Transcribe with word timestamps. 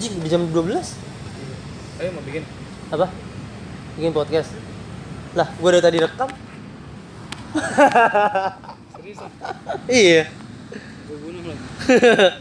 Jing, 0.00 0.16
di 0.18 0.28
jam 0.28 0.48
12 0.48 0.96
Ayo 2.00 2.10
mau 2.16 2.24
bikin. 2.24 2.40
apa? 2.88 3.06
Bikin 3.94 4.16
podcast. 4.16 4.50
Lah, 5.36 5.46
gua 5.60 5.76
dari 5.76 5.84
tadi 5.84 5.98
rekam. 6.00 6.28
Serius. 8.96 9.20
Iya. 9.84 10.22
Gue 11.04 11.16
bunuh 11.20 11.42
lagi. 11.44 11.60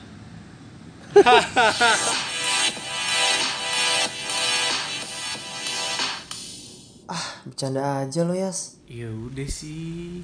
Bercanda 7.46 8.06
aja 8.06 8.22
lo, 8.24 8.34
Yas. 8.38 8.78
Ya 8.86 9.10
udah 9.10 9.50
sih. 9.50 10.22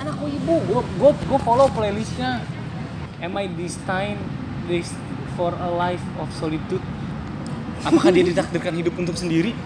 Anakku 0.00 0.24
ibu, 0.28 0.54
gue 0.64 0.80
gue 1.00 1.10
gue 1.12 1.38
follow 1.44 1.68
playlistnya. 1.72 2.40
Am 3.24 3.32
I 3.40 3.48
time 3.88 4.20
this 4.68 4.92
for 5.32 5.56
a 5.56 5.70
life 5.72 6.04
of 6.20 6.28
solitude? 6.36 6.84
Apakah 7.80 8.12
dia 8.12 8.20
ditakdirkan 8.20 8.76
hidup 8.76 9.00
untuk 9.00 9.16
sendiri? 9.16 9.56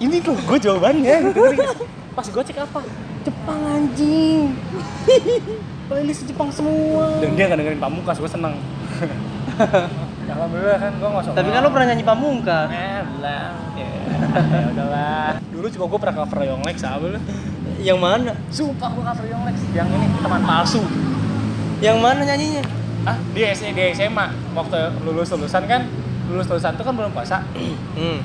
Ini 0.00 0.16
tuh 0.24 0.32
gue 0.48 0.58
jawabannya. 0.64 1.28
gitu? 1.28 1.44
Pas 2.16 2.24
gue 2.24 2.40
cek 2.40 2.64
apa? 2.64 2.80
Jepang 3.20 3.60
anjing. 3.68 4.56
Playlist 5.92 6.24
Jepang 6.24 6.48
semua. 6.48 7.20
Dan 7.20 7.36
dia 7.36 7.52
nggak 7.52 7.60
dengerin 7.60 7.80
Pamungkas, 7.84 8.16
gue 8.16 8.30
seneng. 8.32 8.56
Alhamdulillah 10.32 10.80
kan 10.80 10.92
gue 10.96 11.08
nggak 11.20 11.36
Tapi 11.36 11.48
kan 11.52 11.60
lo 11.60 11.68
pernah 11.68 11.86
nyanyi 11.92 12.04
pamungkas. 12.08 12.68
Eh, 12.72 13.00
lah. 13.20 13.52
Ya, 13.76 13.92
udahlah. 14.72 15.28
Dulu 15.52 15.66
juga 15.68 15.84
gue 15.84 15.98
pernah 16.00 16.16
cover 16.24 16.48
Yonglex 16.48 16.76
apa 16.80 17.04
lu? 17.12 17.20
Yang 17.84 17.98
mana? 18.00 18.32
Sumpah 18.48 18.88
gue 18.88 19.04
cover 19.04 19.26
Yonglex. 19.28 19.56
Yang 19.76 19.88
ini 20.00 20.06
teman 20.24 20.40
palsu. 20.48 20.80
Yang 21.78 21.98
mana 22.02 22.20
nyanyinya? 22.26 22.62
Ah, 23.06 23.16
di 23.30 23.40
SMA, 23.54 23.70
di 23.72 23.82
SMA 23.94 24.26
waktu 24.52 24.78
lulus 25.06 25.30
lulusan 25.30 25.64
kan 25.70 25.86
lulus 26.26 26.50
lulusan 26.50 26.74
itu 26.74 26.82
kan 26.82 26.94
belum 26.94 27.14
puasa. 27.14 27.46
Hmm. 27.94 28.20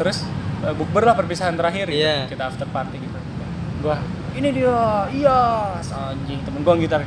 Terus 0.00 0.24
eh, 0.64 0.72
bukber 0.72 1.04
lah 1.04 1.12
perpisahan 1.12 1.54
terakhir 1.54 1.92
gitu. 1.92 2.00
Iya. 2.00 2.24
Kita 2.26 2.48
after 2.48 2.66
party 2.72 2.96
gitu. 2.96 3.18
Gua 3.84 4.00
ini 4.36 4.52
dia, 4.52 5.08
iya, 5.16 5.40
anjing 5.80 6.40
temen 6.44 6.60
gua 6.64 6.76
gitar. 6.76 7.04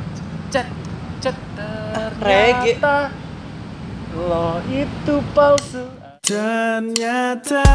Cet, 0.50 0.66
cet 1.22 1.38
reggae. 2.22 2.78
ternyata 2.78 3.10
lo 4.14 4.62
itu 4.70 5.14
palsu. 5.34 5.84
Ternyata 6.22 7.66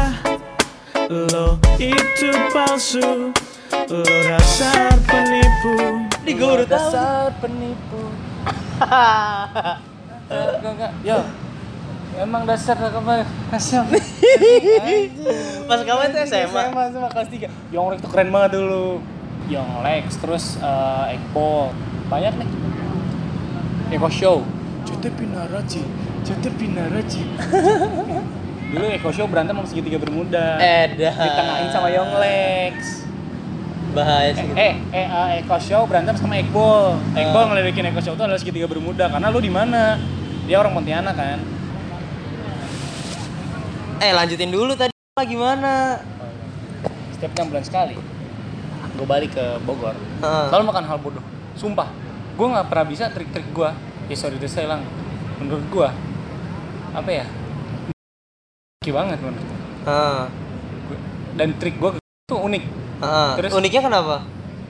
lo 1.12 1.60
itu 1.76 2.30
palsu 2.52 3.32
Lo 3.86 4.02
dasar 4.02 4.98
penipu 5.06 5.78
Di 6.26 6.34
udah 6.34 6.66
tahu. 6.66 6.74
dasar 6.74 7.30
penipu. 7.38 8.02
Enggak, 10.26 10.72
enggak. 10.74 10.92
Yo. 11.06 11.22
Emang 12.18 12.42
dasar 12.50 12.74
kemarin. 12.74 13.22
Pas 13.46 13.62
kamu 15.86 16.02
itu 16.10 16.18
SMA. 16.26 16.50
SMA 16.50 16.82
sama 16.90 17.08
kelas 17.14 17.28
3. 17.30 17.46
Yonglek 17.70 18.02
tuh 18.02 18.10
keren 18.10 18.34
banget 18.34 18.58
dulu. 18.58 18.98
Yonglek 19.46 20.10
terus 20.18 20.58
eh 20.58 21.14
Ekpo. 21.14 21.70
Banyak 22.10 22.42
nih. 22.42 22.48
Eko 23.94 24.10
Show. 24.10 24.42
Jute 24.82 25.14
Pinaraji. 25.14 25.86
Jute 26.26 26.50
Pinaraji. 26.58 27.22
dulu 28.74 28.84
Eko 28.90 29.14
Show 29.14 29.30
berantem 29.30 29.54
sama 29.54 29.68
segitiga 29.70 30.02
bermuda. 30.02 30.58
Edah. 30.58 31.14
Ditengahin 31.14 31.70
sama 31.70 31.86
Yonglex. 31.94 33.05
Bahaya 33.96 34.30
sih. 34.30 34.44
Eh, 34.44 34.46
gitu. 34.46 34.56
eh, 34.58 34.74
eh, 34.92 35.06
eh, 35.06 35.40
Eko 35.40 35.56
Show 35.56 35.88
berantem 35.88 36.12
sama 36.12 36.36
Ekbol. 36.36 37.00
Ekbol 37.16 37.42
Ah. 37.42 37.46
ngeledekin 37.48 37.88
Eko 37.88 37.98
Show 37.98 38.12
itu 38.12 38.22
adalah 38.22 38.36
segitiga 38.36 38.68
bermuda 38.68 39.08
karena 39.08 39.32
lu 39.32 39.40
di 39.40 39.48
mana? 39.48 39.96
Dia 40.44 40.60
orang 40.60 40.76
Pontianak 40.76 41.16
kan. 41.16 41.40
Eh, 43.98 44.12
lanjutin 44.12 44.52
dulu 44.52 44.76
tadi 44.76 44.92
gimana? 45.24 45.96
Setiap 47.10 47.32
enam 47.32 47.48
bulan 47.48 47.64
sekali, 47.64 47.96
gue 48.92 49.06
balik 49.08 49.32
ke 49.32 49.56
Bogor. 49.64 49.96
Lalu 50.20 50.62
makan 50.62 50.84
hal 50.84 51.00
bodoh. 51.00 51.24
Sumpah, 51.56 51.88
gue 52.36 52.46
nggak 52.46 52.68
pernah 52.68 52.84
bisa 52.84 53.08
trik-trik 53.08 53.48
gue. 53.50 53.70
Ya 54.06 54.14
sorry 54.14 54.36
itu 54.36 54.44
saya 54.44 54.70
lang. 54.70 54.84
Menurut 55.40 55.64
gue, 55.66 55.88
apa 56.92 57.08
ya? 57.10 57.24
Oke 58.76 58.92
banget 58.92 59.16
menurut 59.18 59.40
gue. 59.40 59.58
Gua- 60.86 61.04
Dan 61.34 61.56
trik 61.56 61.80
gue 61.80 61.96
tuh 62.26 62.42
unik. 62.42 62.64
Heeh. 62.98 63.32
Terus? 63.38 63.50
Uniknya 63.54 63.82
kenapa? 63.86 64.16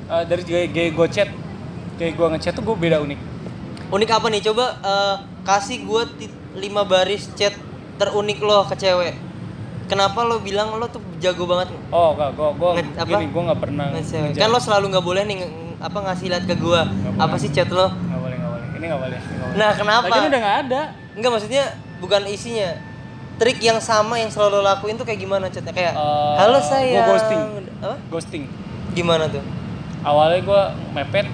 Eh, 0.06 0.22
dari 0.28 0.42
gaya, 0.44 0.68
gaya 0.68 0.90
gue 0.92 1.06
chat, 1.08 1.28
gaya 1.96 2.12
gue 2.12 2.26
ngechat 2.28 2.52
tuh 2.52 2.60
gue 2.60 2.76
beda 2.76 3.00
unik. 3.00 3.16
Unik 3.88 4.10
apa 4.12 4.26
nih? 4.28 4.44
Coba 4.44 4.76
eh, 4.76 5.16
kasih 5.40 5.88
gua 5.88 6.04
ti- 6.04 6.28
lima 6.52 6.84
baris 6.84 7.32
chat 7.32 7.56
terunik 7.96 8.44
lo 8.44 8.68
ke 8.68 8.76
cewek. 8.76 9.16
Kenapa 9.88 10.20
lo 10.20 10.36
bilang 10.38 10.76
lo 10.76 10.84
tuh 10.84 11.00
jago 11.16 11.48
banget 11.48 11.72
Oh, 11.88 12.12
enggak, 12.12 12.36
gue 12.36 12.48
gue 12.52 12.70
Nge- 12.76 12.92
apa? 12.92 13.08
gini, 13.08 13.24
gue 13.24 13.42
nggak 13.48 13.60
pernah. 13.64 13.86
ngejar. 13.88 14.36
Kan 14.36 14.48
lo 14.52 14.60
selalu 14.60 14.84
nggak 14.92 15.06
boleh 15.06 15.22
nih 15.24 15.36
nge- 15.40 15.52
apa 15.80 15.98
ngasih 16.04 16.26
lihat 16.28 16.44
ke 16.44 16.54
gua. 16.60 16.84
Nggak 16.84 17.24
Apa 17.24 17.36
sih 17.40 17.48
chat 17.48 17.72
lo? 17.72 17.88
Nggak 17.88 18.20
boleh, 18.20 18.36
nggak 18.36 18.52
boleh. 18.52 18.66
Ini 18.68 18.84
nggak 18.84 19.00
boleh. 19.00 19.16
ini 19.18 19.36
boleh. 19.40 19.56
Nah, 19.56 19.70
kenapa? 19.72 20.04
Lagian 20.04 20.28
udah 20.28 20.40
nggak 20.44 20.58
ada. 20.68 20.82
Enggak 21.16 21.30
maksudnya 21.32 21.64
bukan 22.04 22.20
isinya. 22.28 22.68
Trik 23.36 23.60
yang 23.60 23.76
sama 23.78 24.16
yang 24.16 24.32
selalu 24.32 24.58
lo 24.58 24.64
lakuin 24.64 24.96
tuh 24.96 25.04
kayak 25.04 25.20
gimana 25.20 25.52
chatnya? 25.52 25.68
Kayak 25.70 25.92
Eh, 25.92 26.34
halo 26.40 26.56
gua 26.56 26.64
sayang. 26.64 27.04
ghosting. 27.06 27.40
Apa? 27.78 27.96
Ghosting. 28.08 28.42
Gimana 28.92 29.28
tuh? 29.28 29.44
Awalnya 30.00 30.40
gue 30.40 30.62
mepet. 30.94 31.26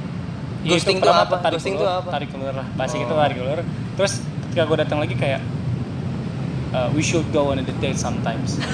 ya 0.62 0.68
Ghosting 0.68 0.98
itu 0.98 1.06
tuh 1.06 1.14
apa? 1.14 1.36
Tarik 1.38 1.54
Ghosting 1.54 1.74
ulur, 1.74 1.82
tuh 1.82 1.90
apa? 1.92 2.08
Tarik 2.10 2.30
ulur 2.32 2.54
lah. 2.54 2.66
Bahasa 2.74 2.94
Oh. 2.96 3.02
itu 3.02 3.12
tarik 3.12 3.36
ulur. 3.38 3.58
Terus 3.94 4.12
ketika 4.42 4.62
gue 4.64 4.76
datang 4.78 4.98
lagi 4.98 5.14
kayak 5.14 5.40
uh, 6.72 6.88
we 6.90 7.02
should 7.02 7.26
go 7.30 7.50
on 7.50 7.58
a 7.58 7.64
date 7.64 7.94
sometimes. 7.94 8.58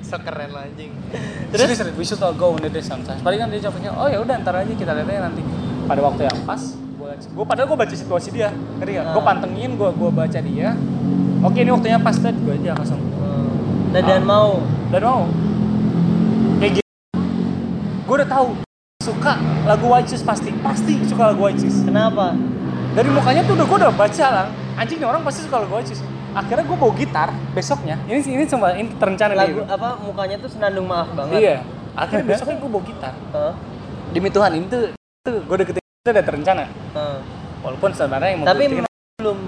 so 0.00 0.14
keren 0.18 0.50
lo 0.50 0.60
anjing. 0.60 0.94
Terus 1.50 1.74
serius, 1.74 1.94
we 1.94 2.02
should 2.02 2.18
all 2.20 2.34
go 2.34 2.52
on 2.52 2.62
a 2.62 2.70
date 2.70 2.82
sometimes. 2.82 3.18
Paling 3.18 3.38
kan 3.38 3.50
dia 3.50 3.60
jawabnya, 3.60 3.90
oh 3.92 4.06
ya 4.06 4.18
udah 4.18 4.34
ntar 4.38 4.54
aja 4.56 4.70
kita 4.70 4.90
lihat 4.92 5.06
aja 5.06 5.20
nanti 5.24 5.42
pada 5.86 6.00
waktu 6.00 6.22
yang 6.22 6.38
pas. 6.42 6.62
Gue, 7.08 7.16
gue 7.16 7.46
padahal 7.48 7.72
gue 7.72 7.78
baca 7.80 7.94
situasi 7.96 8.28
dia, 8.28 8.52
ngerti 8.52 9.00
gak? 9.00 9.16
Gue 9.16 9.22
Ah. 9.24 9.26
pantengin, 9.32 9.70
gue 9.80 9.90
gue 9.96 10.10
baca 10.12 10.38
dia. 10.38 10.76
Oke 11.40 11.64
ini 11.64 11.72
waktunya 11.72 11.96
pas 11.96 12.12
tadi 12.12 12.36
gue 12.36 12.52
aja 12.52 12.76
langsung. 12.76 13.00
Dan, 13.88 14.04
dan 14.04 14.22
mau 14.28 14.60
Dan 14.92 15.00
mau 15.00 15.24
kayak 16.60 16.70
gitu. 16.76 16.88
Gue 18.04 18.14
udah 18.20 18.28
tahu 18.28 18.46
suka 19.00 19.40
lagu 19.64 19.88
White 19.88 20.12
Shoes 20.12 20.20
pasti, 20.20 20.52
pasti 20.60 21.00
suka 21.08 21.32
lagu 21.32 21.48
White 21.48 21.64
Shoes. 21.64 21.80
kenapa? 21.80 22.36
Dari 22.92 23.08
mukanya 23.08 23.40
tuh 23.40 23.56
udah 23.56 23.64
gue 23.64 23.78
udah 23.80 23.92
baca 23.96 24.26
lah. 24.28 24.46
Anjing 24.76 25.00
orang 25.00 25.24
pasti 25.24 25.48
suka 25.48 25.64
lagu 25.64 25.72
White 25.72 25.88
Shoes. 25.88 26.04
Akhirnya 26.36 26.68
gue 26.68 26.76
bawa 26.76 26.92
gitar 26.92 27.32
besoknya. 27.56 27.96
Ini 28.04 28.20
ini 28.20 28.44
cuma 28.44 28.76
ini 28.76 28.92
terencana 28.92 29.32
Lagu 29.32 29.64
nih. 29.64 29.64
apa 29.64 29.96
mukanya 29.96 30.36
tuh 30.36 30.52
senandung 30.52 30.84
maaf 30.84 31.08
banget. 31.16 31.40
Iya. 31.40 31.56
Akhirnya 31.96 32.36
besoknya 32.36 32.60
gue 32.60 32.68
bawa 32.68 32.84
gitar. 32.84 33.14
Heeh. 33.32 33.54
Demi 34.12 34.28
Tuhan 34.28 34.50
ini 34.52 34.68
tuh 34.68 34.92
tuh 35.24 35.40
gue 35.40 35.56
deketin 35.56 35.80
itu 36.08 36.16
udah 36.16 36.24
terencana. 36.24 36.64
Heeh. 36.96 37.18
Walaupun 37.60 37.90
sebenarnya 37.92 38.28
yang 38.32 38.40
mau 38.40 38.48
Tapi 38.48 38.64
belum 39.20 39.38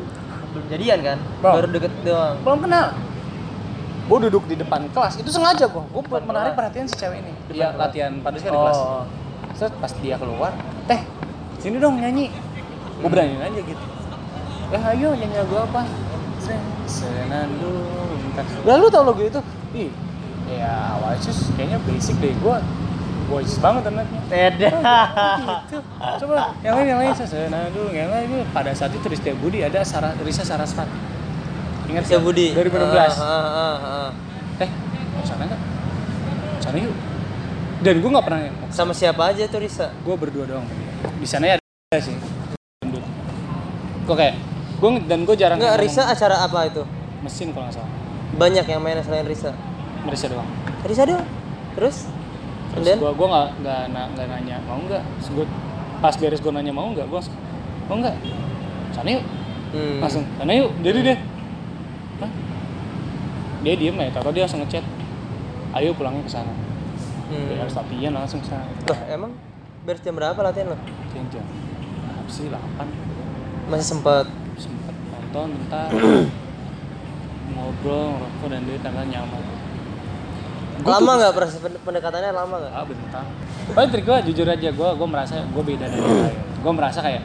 belum 0.53 0.65
jadian 0.69 0.99
kan? 1.01 1.19
Belum. 1.41 1.55
Baru 1.57 1.67
deket 1.73 1.93
doang. 2.05 2.37
belum 2.45 2.59
kenal. 2.61 2.87
Gue 4.11 4.19
duduk 4.27 4.45
di 4.45 4.57
depan 4.59 4.91
kelas, 4.91 5.23
itu 5.23 5.31
sengaja 5.33 5.71
gue. 5.71 5.85
Gue 5.89 6.03
buat 6.05 6.21
menarik 6.27 6.53
perhatian 6.53 6.85
si 6.85 6.99
cewek 6.99 7.25
ini. 7.25 7.33
Depan 7.33 7.55
Dia 7.55 7.67
kelas. 7.73 7.81
latihan 7.81 8.13
pada 8.21 8.37
sekali 8.37 8.53
di 8.53 8.61
kelas. 8.61 8.77
Oh. 8.77 9.05
Terus 9.57 9.73
pas 9.79 9.93
dia 10.03 10.17
keluar, 10.19 10.53
teh 10.85 11.01
sini 11.63 11.77
dong 11.81 11.97
nyanyi. 11.97 12.29
Gue 13.01 13.09
beraniin 13.09 13.41
aja 13.41 13.61
gitu. 13.63 13.85
Eh 14.71 14.83
ayo 14.85 15.09
nyanyi 15.17 15.37
lagu 15.41 15.57
apa? 15.57 15.83
Sen- 16.43 16.69
Senandung. 16.85 17.89
Lalu 18.67 18.85
tau 18.91 19.05
lagu 19.07 19.23
itu? 19.23 19.41
Ih, 19.73 19.91
ya 20.51 20.99
Oasis 21.01 21.55
kayaknya 21.55 21.79
basic 21.87 22.19
deh. 22.19 22.35
Gue 22.43 22.59
Oasis 23.31 23.59
banget 23.63 23.83
anaknya. 23.87 24.21
Beda. 24.27 24.71
gitu. 25.39 25.79
Coba 26.27 26.51
yang 26.67 26.75
lain 26.83 26.87
yang 26.91 26.99
lain 26.99 27.13
Senandung, 27.15 27.93
yang 27.95 28.11
lain 28.11 28.27
itu 28.27 28.39
pada 28.51 28.75
saat 28.75 28.91
itu 28.91 29.07
Rizky 29.07 29.31
Budi 29.39 29.63
ada 29.63 29.87
Sarah, 29.87 30.19
Risa 30.21 30.43
Sarasvati. 30.43 30.91
Ingat 31.87 32.11
Rizky 32.11 32.19
Budi. 32.19 32.51
2016. 32.59 32.75
Heeh, 32.75 33.07
heeh, 33.23 33.77
heeh. 33.79 34.11
Teh, 34.59 34.71
mau 35.15 35.23
sana 35.23 35.47
nggak? 35.47 35.61
Sana 36.59 36.77
yuk. 36.83 36.95
Dan 37.81 37.95
gue 38.05 38.11
nggak 38.13 38.27
pernah 38.29 38.41
Sama 38.69 38.93
siapa 38.93 39.33
aja 39.33 39.49
tuh 39.49 39.65
Risa? 39.65 39.89
gue 40.05 40.15
berdua 40.19 40.45
doang 40.45 40.67
di 41.21 41.29
sana 41.29 41.45
ya 41.49 41.55
ada 41.57 42.01
sih 42.01 42.17
gue 44.05 44.17
kayak 44.17 44.37
gue 44.81 44.91
dan 45.09 45.25
gue 45.25 45.37
jarang 45.37 45.57
ngomong 45.61 45.81
Risa 45.81 46.09
acara 46.09 46.45
apa 46.45 46.69
itu? 46.69 46.83
mesin 47.25 47.53
kalau 47.53 47.69
nggak 47.69 47.77
salah 47.81 47.93
Banyak 48.31 48.65
yang 48.69 48.81
main 48.81 49.01
selain 49.05 49.27
Risa. 49.29 49.53
Risa 50.09 50.27
doang 50.29 50.49
Risa 50.85 51.05
doang. 51.05 51.25
Terus? 51.77 52.09
Terus 52.71 52.85
then? 52.87 52.99
gue 52.99 53.11
gue 53.11 53.27
nggak 53.27 53.49
nggak 53.61 53.81
na- 53.91 54.09
nggak 54.15 54.27
nanya 54.31 54.57
mau 54.63 54.79
nggak? 54.79 55.03
Gua- 55.35 55.53
pas 56.01 56.15
beres 56.17 56.41
gue 56.41 56.53
nanya 56.55 56.73
mau 56.73 56.89
nggak? 56.91 57.07
Gue 57.11 57.19
langsung 57.19 57.37
mau 57.91 57.97
nggak? 57.99 58.15
Sana 58.95 59.09
yuk. 59.11 59.25
Hmm. 59.71 59.99
langsung 60.03 60.23
sana 60.39 60.53
yuk 60.55 60.71
jadi 60.83 60.99
deh. 61.03 61.19
Hah? 62.21 62.31
dia 63.61 63.75
diem 63.77 63.97
ya 63.99 64.09
dia 64.33 64.43
langsung 64.47 64.61
ngechat. 64.63 64.85
Ayo 65.71 65.95
pulangnya 65.95 66.23
ke 66.27 66.33
sana. 66.33 66.53
Hmm. 67.31 67.55
harus 67.55 67.75
latihan 67.75 68.13
langsung 68.15 68.43
ke 68.43 68.49
sana. 68.51 68.67
Loh, 68.87 68.99
emang? 69.07 69.33
beres 69.81 70.03
jam 70.05 70.13
berapa 70.13 70.37
latihan 70.39 70.75
lo? 70.75 70.79
Jam 71.11 71.25
jam 71.33 71.45
apa 72.11 72.31
sih? 72.31 72.47
8 72.47 72.61
masih 73.71 73.87
sempet? 73.87 74.27
Sempet 74.59 74.95
nonton 75.09 75.55
bentar. 75.57 75.89
Ngobrol 77.55 78.15
ngerokok 78.15 78.49
dan 78.51 78.63
dia 78.67 78.79
tanggal 78.83 79.05
nyaman 79.07 79.43
Gua 80.81 80.97
lama 80.97 81.13
nggak 81.17 81.33
proses 81.33 81.59
pen- 81.59 81.81
pendekatannya 81.81 82.33
lama 82.33 82.55
nggak? 82.57 82.73
Ah 82.73 82.85
bentar. 82.85 83.25
Paling 83.71 83.91
trik 83.91 84.05
gue 84.05 84.19
jujur 84.33 84.47
aja 84.47 84.69
gue 84.69 84.89
gue 84.91 85.09
merasa 85.09 85.35
gue 85.41 85.63
beda 85.63 85.85
dari 85.87 86.01
yang 86.01 86.25
lain. 86.27 86.39
Gue 86.61 86.73
merasa 86.73 86.99
kayak 87.01 87.23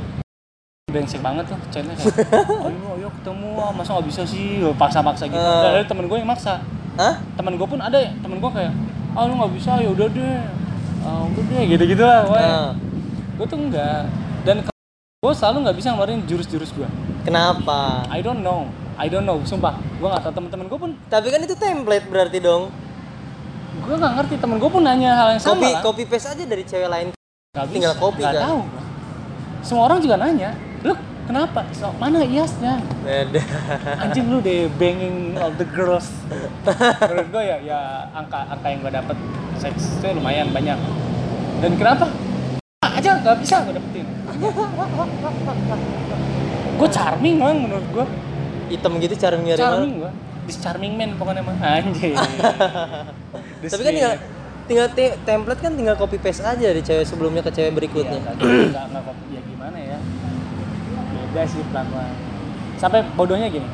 brengsek 0.85 1.19
banget 1.19 1.43
tuh 1.49 1.59
chatnya 1.69 1.91
kayak 1.91 2.15
ayo 2.69 2.87
ayo 2.95 3.07
ketemu 3.11 3.49
ah, 3.57 3.71
masa 3.71 3.89
nggak 3.95 4.07
bisa 4.07 4.21
sih? 4.23 4.45
Paksa-paksa 4.75 5.25
gitu. 5.25 5.35
Eh. 5.35 5.61
dan 5.61 5.71
ada 5.73 5.85
temen 5.85 6.05
gue 6.05 6.17
yang 6.17 6.29
maksa. 6.29 6.61
Hah? 6.95 7.19
temen 7.35 7.59
gue 7.59 7.67
pun 7.67 7.79
ada 7.79 7.99
ya 7.99 8.11
temen 8.19 8.39
gue 8.39 8.51
kayak 8.51 8.71
ah 9.11 9.23
lu 9.23 9.35
nggak 9.35 9.53
bisa 9.55 9.71
ya 9.79 9.89
udah 9.89 10.07
deh. 10.07 10.39
Ah, 11.01 11.21
udah 11.23 11.43
deh 11.43 11.63
gitu 11.67 11.83
gitu 11.85 12.03
lah 12.03 12.21
Nah, 12.25 12.69
gue 13.35 13.45
tuh 13.45 13.59
enggak 13.59 14.03
dan 14.43 14.55
gue 15.19 15.33
selalu 15.33 15.57
nggak 15.67 15.77
bisa 15.79 15.87
ngeluarin 15.91 16.21
jurus-jurus 16.23 16.71
gue 16.71 16.87
kenapa? 17.23 18.05
I 18.07 18.19
don't 18.19 18.39
know. 18.39 18.67
I 18.95 19.11
don't 19.11 19.27
know 19.27 19.43
sumpah. 19.43 19.75
Gue 19.99 20.07
nggak 20.07 20.23
tahu 20.23 20.33
temen-temen 20.33 20.65
gue 20.67 20.79
pun 20.79 20.91
tapi 21.07 21.27
kan 21.27 21.39
itu 21.39 21.55
template 21.55 22.07
berarti 22.07 22.39
dong 22.39 22.71
gue 23.85 23.95
nggak 24.01 24.13
ngerti 24.17 24.35
temen 24.41 24.57
gue 24.57 24.69
pun 24.69 24.81
nanya 24.81 25.11
hal 25.13 25.27
yang 25.37 25.41
sama 25.41 25.53
copy 25.53 25.69
lah. 25.69 25.81
copy 25.85 26.03
paste 26.09 26.27
aja 26.33 26.43
dari 26.43 26.63
cewek 26.65 26.89
lain. 26.89 27.07
Nggak 27.53 27.65
tinggal 27.69 27.93
bisa, 27.93 28.01
copy 28.01 28.21
nggak 28.25 28.33
kan? 28.33 28.45
tahu 28.49 28.59
semua 29.65 29.83
orang 29.89 29.99
juga 30.01 30.15
nanya 30.21 30.49
lu 30.85 30.93
kenapa? 31.25 31.65
So, 31.73 31.89
mana 31.97 32.21
iasnya? 32.21 32.77
Beda. 33.01 33.41
Anjing 33.97 34.29
lu 34.29 34.37
deh 34.45 34.69
banging 34.77 35.33
all 35.41 35.49
the 35.57 35.65
girls. 35.65 36.09
Menurut 37.09 37.27
gue 37.33 37.43
ya 37.45 37.57
ya 37.65 37.79
angka 38.13 38.45
angka 38.45 38.67
yang 38.69 38.79
gue 38.85 38.93
dapet 38.93 39.17
seksnya 39.57 40.13
lumayan 40.13 40.53
banyak. 40.53 40.77
Dan 41.65 41.71
kenapa? 41.81 42.05
Aja 42.85 43.21
nggak 43.21 43.37
bisa 43.41 43.65
gue 43.65 43.73
dapetin. 43.73 44.05
Gue 46.75 46.89
charming 46.93 47.41
bang 47.41 47.57
menurut 47.57 47.87
gue 47.89 48.05
hitam 48.69 48.97
gitu 48.97 49.13
cara 49.17 49.37
nyari 49.37 49.61
charming 49.61 49.93
gue 50.01 50.11
this 50.45 50.57
charming 50.57 50.95
man 50.95 51.13
pokoknya 51.15 51.41
mah. 51.41 51.55
This 53.61 53.71
tapi 53.71 53.81
kan 53.81 53.91
tinggal 53.93 54.13
tinggal 54.65 54.87
te- 54.93 55.17
template 55.21 55.59
kan 55.59 55.71
tinggal 55.73 55.95
copy 55.95 56.17
paste 56.17 56.41
aja 56.41 56.61
dari 56.61 56.81
cewek 56.81 57.03
sebelumnya 57.03 57.41
ke 57.41 57.49
cewek 57.49 57.69
Iya, 57.69 57.75
berikutnya. 57.75 58.19
Gitu, 58.21 58.45
nggak 58.71 58.83
nggak 58.89 59.01
kok- 59.03 59.19
ya 59.29 59.39
gimana 59.41 59.77
ya? 59.77 59.97
Beda 61.31 61.41
sih 61.45 61.61
pelan 61.69 61.85
sampai 62.75 62.99
bodohnya 63.13 63.47
gini. 63.47 63.67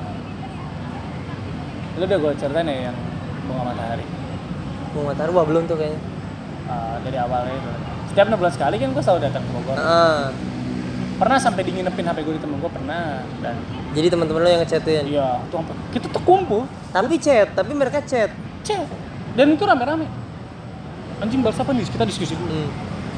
Lu 1.98 2.04
udah 2.06 2.18
gue 2.18 2.32
ceritain 2.36 2.66
ya 2.66 2.76
yang 2.90 2.96
bunga 3.46 3.62
matahari? 3.68 4.06
Mau 4.92 5.02
matahari 5.06 5.32
wah 5.32 5.46
belum 5.46 5.64
tuh 5.66 5.76
kayaknya. 5.76 6.00
Uh, 6.66 6.96
dari 7.04 7.18
awalnya 7.20 7.52
itu. 7.52 7.72
Setiap 8.12 8.26
enam 8.28 8.38
bulan 8.40 8.54
sekali 8.54 8.76
kan 8.76 8.90
gue 8.92 9.04
selalu 9.04 9.20
datang 9.24 9.42
ke 9.44 9.50
Bogor. 9.52 9.76
Ah, 9.76 10.32
pernah 11.22 11.38
sampai 11.38 11.62
dinginepin 11.62 12.02
HP 12.02 12.26
gue 12.26 12.34
di 12.34 12.42
temen 12.42 12.58
gue 12.58 12.72
pernah. 12.74 13.22
Dan 13.46 13.56
jadi 13.94 14.10
teman-teman 14.10 14.42
lo 14.42 14.50
yang 14.50 14.62
ngechatin? 14.66 15.06
Iya 15.06 15.46
tuh 15.54 15.62
sampai 15.62 15.76
kita 15.94 16.08
tuh 16.10 16.24
kumpul 16.26 16.66
tapi 16.90 17.22
chat 17.22 17.54
tapi 17.54 17.78
mereka 17.78 18.02
chat. 18.02 18.34
Chat. 18.66 18.90
Dan 19.38 19.54
itu 19.54 19.62
rame 19.62 19.86
rame 19.86 20.08
anjing 21.22 21.46
bahas 21.46 21.62
apa 21.62 21.70
nih? 21.78 21.86
Kita 21.86 22.04
diskusi 22.10 22.34
dulu. 22.34 22.50
Hmm. 22.50 22.70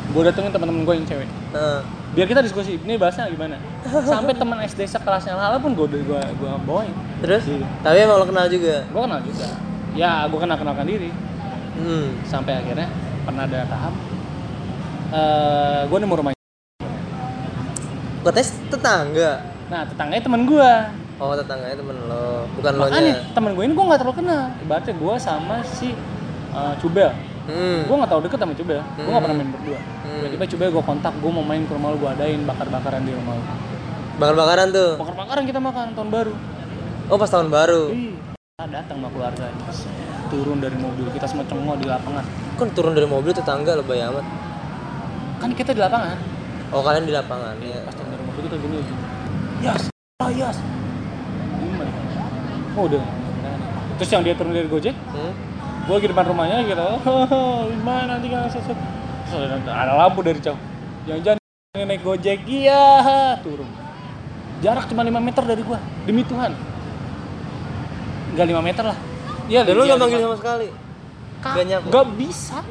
gue 0.03 0.21
datengin 0.27 0.51
teman-teman 0.51 0.83
gue 0.83 0.95
yang 0.99 1.07
cewek. 1.07 1.29
Ah. 1.55 1.79
biar 2.11 2.27
kita 2.27 2.43
diskusi. 2.43 2.75
Ini 2.75 2.99
bahasnya 2.99 3.31
gimana? 3.31 3.55
Sampai 4.11 4.35
teman 4.35 4.59
SD 4.67 4.83
sekelasnya 4.83 5.39
Lala 5.39 5.57
pun 5.63 5.71
gue 5.71 5.87
gue 5.87 6.19
gue 6.19 6.51
bawain. 6.67 6.91
Terus? 7.23 7.47
Iya. 7.47 7.65
tapi 7.79 7.97
emang 8.03 8.19
lo 8.19 8.27
kenal 8.27 8.51
juga? 8.51 8.83
Gue 8.91 9.01
kenal 9.07 9.23
juga. 9.23 9.47
Ya 9.95 10.27
gue 10.27 10.39
kenal 10.43 10.59
kenalkan 10.59 10.85
diri. 10.91 11.09
Hmm. 11.73 12.21
sampai 12.21 12.61
akhirnya 12.61 12.85
pernah 13.25 13.49
ada 13.49 13.65
tahap 13.65 13.93
eh 15.13 15.81
gue 15.89 15.97
nemu 15.97 16.15
rumah 16.21 16.32
katanya 18.23 18.47
tetangga? 18.71 19.31
Nah 19.67 19.81
tetangganya 19.87 20.23
temen 20.23 20.41
gue 20.47 20.71
oh 21.21 21.33
tetangganya 21.37 21.75
temen 21.77 21.95
lo. 22.09 22.27
Bukan 22.59 22.71
lo 22.75 22.85
nya 22.89 23.13
temen 23.31 23.51
gue 23.53 23.63
ini 23.63 23.73
gue 23.75 23.85
nggak 23.85 23.99
terlalu 24.01 24.17
kenal. 24.23 24.43
Ibaratnya 24.63 24.93
gue 24.95 25.13
sama 25.19 25.55
si 25.63 25.89
eh, 26.53 26.73
Cubel. 26.79 27.11
Hmm. 27.43 27.83
gue 27.83 27.95
nggak 27.95 28.09
terlalu 28.09 28.23
deket 28.31 28.39
sama 28.39 28.53
Cubel. 28.55 28.81
Gue 28.81 29.11
nggak 29.11 29.23
pernah 29.23 29.35
Hmm. 29.37 29.45
main 29.45 29.51
berdua. 29.51 29.79
Hmm. 29.79 30.19
tiba-tiba 30.23 30.45
Cubel 30.49 30.69
gue 30.71 30.83
kontak 30.83 31.13
gue 31.19 31.31
mau 31.31 31.45
main 31.45 31.61
ke 31.63 31.71
rumah 31.75 31.89
lu 31.93 31.97
gue 31.99 32.11
adain 32.11 32.41
bakar-bakaran 32.47 33.01
di 33.03 33.11
rumah 33.13 33.33
lu. 33.35 33.43
Bakar-bakaran 34.13 34.67
tuh? 34.71 34.91
Bakar-bakaran 34.99 35.43
kita 35.49 35.59
makan 35.59 35.85
tahun 35.97 36.09
baru. 36.09 36.33
Oh 37.11 37.17
pas 37.19 37.27
tahun 37.27 37.51
baru? 37.51 37.91
Ih, 37.91 38.15
kita 38.55 38.65
datang 38.71 38.97
sama 39.03 39.09
keluarga 39.11 39.45
turun 40.33 40.57
dari 40.57 40.73
mobil 40.81 41.05
kita 41.13 41.29
semua 41.29 41.45
cengok 41.45 41.77
di 41.77 41.85
lapangan. 41.85 42.25
Kan 42.57 42.73
turun 42.73 42.97
dari 42.97 43.05
mobil 43.05 43.29
tetangga 43.35 43.77
lebay 43.77 44.01
amat. 44.01 44.25
Kan 45.37 45.53
kita 45.53 45.77
di 45.77 45.81
lapangan 45.83 46.17
oh 46.73 46.81
kalian 46.81 47.05
di 47.05 47.13
lapangan 47.13 47.55
ya. 47.61 47.79
Pas 47.85 47.95
dari 47.95 48.23
mobil 48.25 48.41
kita 48.49 48.57
gini 48.57 48.77
ah 50.23 50.31
yas. 50.31 50.57
Gimana? 51.59 51.91
Oh 52.75 52.83
udah. 52.87 53.03
Terus 54.01 54.09
yang 54.09 54.23
dia 54.25 54.33
turun 54.33 54.55
dari 54.55 54.67
gojek? 54.67 54.95
Hmm? 55.13 55.33
gue 55.83 55.95
lagi 55.99 56.07
depan 56.15 56.25
rumahnya 56.31 56.63
gitu. 56.63 56.87
Gimana 57.75 58.15
nanti 58.15 58.31
kan 58.31 58.47
sesek 58.47 58.77
Terus 59.27 59.51
ada, 59.67 59.93
lampu 59.99 60.23
dari 60.23 60.39
jauh. 60.39 60.55
Jangan-jangan 61.03 61.39
naik 61.75 62.01
gojek 62.07 62.47
iya. 62.47 63.35
Turun. 63.43 63.67
Jarak 64.63 64.87
cuma 64.87 65.03
5 65.03 65.11
meter 65.19 65.43
dari 65.43 65.59
gua. 65.59 65.75
Demi 66.07 66.23
Tuhan. 66.23 66.55
Nggak 68.31 68.47
5 68.47 68.63
meter 68.63 68.83
lah. 68.87 68.97
Iya, 69.51 69.67
dan 69.67 69.75
lo 69.75 69.83
iya, 69.83 69.99
gak 69.99 69.99
manggil 70.07 70.21
sama 70.23 70.37
sekali. 70.39 70.67
Nggak 71.91 72.05
bisa. 72.15 72.63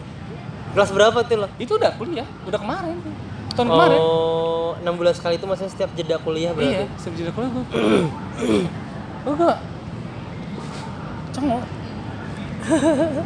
Kelas 0.72 0.90
berapa 0.96 1.18
tuh 1.28 1.36
lo? 1.44 1.48
Itu 1.60 1.76
udah 1.76 1.92
kuliah. 2.00 2.24
Udah 2.48 2.56
kemarin 2.56 2.96
tahun 3.54 3.68
kemarin. 3.70 3.98
Oh 4.00 4.42
enam 4.82 4.98
bulan 4.98 5.14
sekali 5.14 5.38
itu 5.38 5.46
maksudnya 5.46 5.70
setiap 5.70 5.90
jeda 5.94 6.18
kuliah 6.18 6.50
berarti? 6.50 6.84
Iya 6.84 6.90
sebelum 6.98 7.32
kuliah 7.32 7.50
gua. 7.54 7.64
Gua 9.22 9.34
gak 9.38 9.58
cengok 11.32 11.62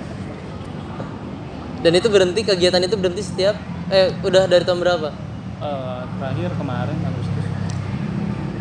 dan 1.85 1.93
itu 1.97 2.09
berhenti 2.13 2.41
kegiatan 2.45 2.85
itu 2.85 2.97
berhenti 3.01 3.25
setiap 3.25 3.57
eh 3.89 4.13
udah 4.21 4.45
dari 4.45 4.65
tahun 4.69 4.85
berapa? 4.85 5.09
Eh, 5.57 6.01
terakhir 6.21 6.51
kemarin 6.61 6.97
Agustus. 7.01 7.45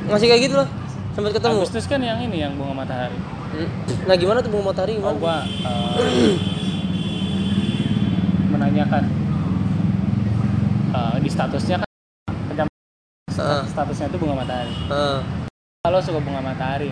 Masih 0.07 0.27
kayak 0.31 0.41
gitu 0.47 0.55
loh 0.63 0.69
sempat 1.11 1.31
ketemu? 1.35 1.59
Agustus 1.59 1.85
kan 1.91 1.99
yang 1.99 2.19
ini 2.23 2.39
yang 2.43 2.55
bunga 2.55 2.87
matahari. 2.87 3.19
Hmm. 3.55 3.69
nah 4.03 4.15
gimana 4.19 4.43
tuh 4.43 4.51
bunga 4.51 4.71
matahari 4.75 4.99
Oh, 4.99 5.11
gimana 5.11 5.19
gua 5.19 5.35
eh, 5.43 5.95
menanyakan 8.55 9.24
eh, 10.95 11.15
di 11.19 11.27
statusnya 11.27 11.75
kan 11.77 12.67
Ah, 13.35 13.61
statusnya 13.63 14.07
itu 14.07 14.15
bunga 14.15 14.35
matahari. 14.37 14.71
ah. 14.87 15.19
Kalau 15.81 15.99
suka 15.99 16.17
bunga 16.17 16.39
matahari 16.41 16.89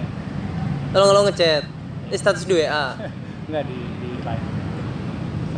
lo 0.92 1.10
lo 1.10 1.24
ngechat 1.24 1.63
eh, 2.12 2.16
status 2.16 2.44
di 2.44 2.54
WA 2.54 2.94
Enggak 3.48 3.63
di 3.70 3.78
di 3.98 4.10
line. 4.20 4.46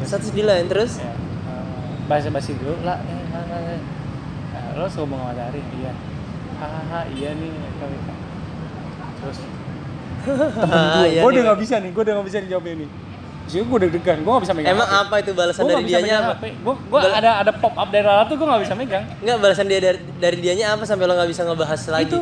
status 0.01 0.29
di 0.29 0.41
lain 0.41 0.65
terus 0.65 0.98
Ya, 0.98 1.12
bahasa 2.05 2.29
basi 2.29 2.53
dulu 2.53 2.77
lah. 2.81 3.01
Eh, 3.01 3.24
lah, 3.27 3.43
lah, 3.43 3.60
lah. 3.60 3.79
Nah, 4.53 4.77
lo 4.77 4.86
suka 4.86 5.05
bunga 5.05 5.25
matahari? 5.27 5.60
Iya. 5.75 5.91
Hahaha, 6.55 7.01
iya 7.12 7.29
nih. 7.34 7.51
Terus 9.17 9.38
Ah, 10.63 11.03
iya 11.05 11.20
gue 11.20 11.27
nih. 11.27 11.34
udah 11.34 11.43
nggak 11.43 11.60
bisa 11.60 11.75
nih, 11.77 11.89
gue 11.91 12.01
udah 12.01 12.13
nggak 12.15 12.27
bisa 12.29 12.39
dijawab 12.39 12.65
ini. 12.67 12.86
Terus 13.46 13.62
gue 13.64 13.80
deg-degan, 13.80 14.18
gue 14.20 14.32
nggak 14.32 14.44
bisa 14.44 14.54
megang. 14.54 14.74
emang 14.74 14.88
HP. 14.88 15.00
apa 15.00 15.16
itu 15.22 15.32
balasan 15.32 15.62
Gua 15.62 15.72
dari 15.72 15.84
bisa 15.84 15.90
dianya 15.96 16.16
apa. 16.20 16.34
Gua, 16.60 16.74
Bal- 16.92 17.14
ada 17.14 17.32
ada 17.40 17.52
pop 17.54 17.74
up 17.74 17.90
dari 17.90 18.02
Lala 18.02 18.24
tuh 18.25 18.36
gue 18.36 18.48
nggak 18.48 18.62
bisa 18.62 18.74
megang. 18.74 19.04
Enggak 19.20 19.38
balasan 19.40 19.66
dia 19.66 19.80
dari, 19.80 20.00
dari 20.18 20.38
dianya 20.40 20.66
apa 20.74 20.84
sampai 20.84 21.06
lo 21.06 21.14
nggak 21.14 21.30
bisa 21.30 21.42
ngebahas 21.44 21.82
lagi 21.88 22.06
Itu. 22.08 22.20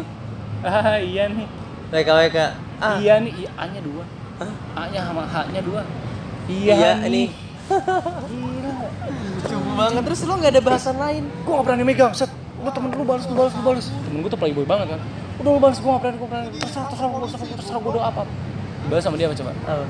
Ah 0.61 0.95
iya 0.97 1.23
nih. 1.27 1.47
WK 1.89 2.09
WK 2.09 2.37
ah 2.79 2.95
Iya 2.97 3.13
nih, 3.19 3.33
iya 3.37 3.49
A-nya 3.55 3.79
dua. 3.79 4.03
Hah? 4.35 4.51
A-nya 4.81 4.99
sama 5.01 5.23
H-nya 5.23 5.61
dua. 5.61 5.81
Iya, 6.43 6.73
Iya, 6.73 6.91
ini. 7.01 7.09
nih. 7.09 7.27
Gila. 8.25 8.73
coba 9.43 9.71
banget 9.77 10.01
terus 10.03 10.19
lo 10.23 10.33
nggak 10.35 10.51
ada 10.51 10.61
bahasan 10.61 10.95
lain 10.97 11.23
Gue 11.41 11.53
gak 11.53 11.65
berani 11.65 11.83
megang, 11.83 12.11
set. 12.11 12.31
Lu 12.57 12.67
temen 12.67 12.91
lu 12.91 13.03
balas, 13.03 13.23
lu 13.25 13.33
balas, 13.33 13.51
lu 13.53 13.61
balas. 13.61 13.85
Temen 13.87 14.19
gue 14.19 14.27
tuh 14.27 14.39
playboy 14.39 14.63
banget 14.63 14.87
kan. 14.91 14.99
Udah 15.39 15.51
lu 15.51 15.59
balas, 15.59 15.77
gue 15.77 15.87
gak 15.87 16.01
berani, 16.01 16.17
gue 16.17 16.27
berani. 16.27 16.47
Terserah, 16.53 16.85
terserah, 16.85 17.07
gue 17.07 17.19
terserah, 17.21 17.39
gue 17.41 17.57
terserah, 17.57 17.79
gue 17.79 17.91
udah 17.93 18.03
apa. 18.05 18.21
Balas 18.83 19.01
sama 19.01 19.15
dia 19.15 19.27
apa 19.27 19.35
coba? 19.37 19.51
apa 19.63 19.85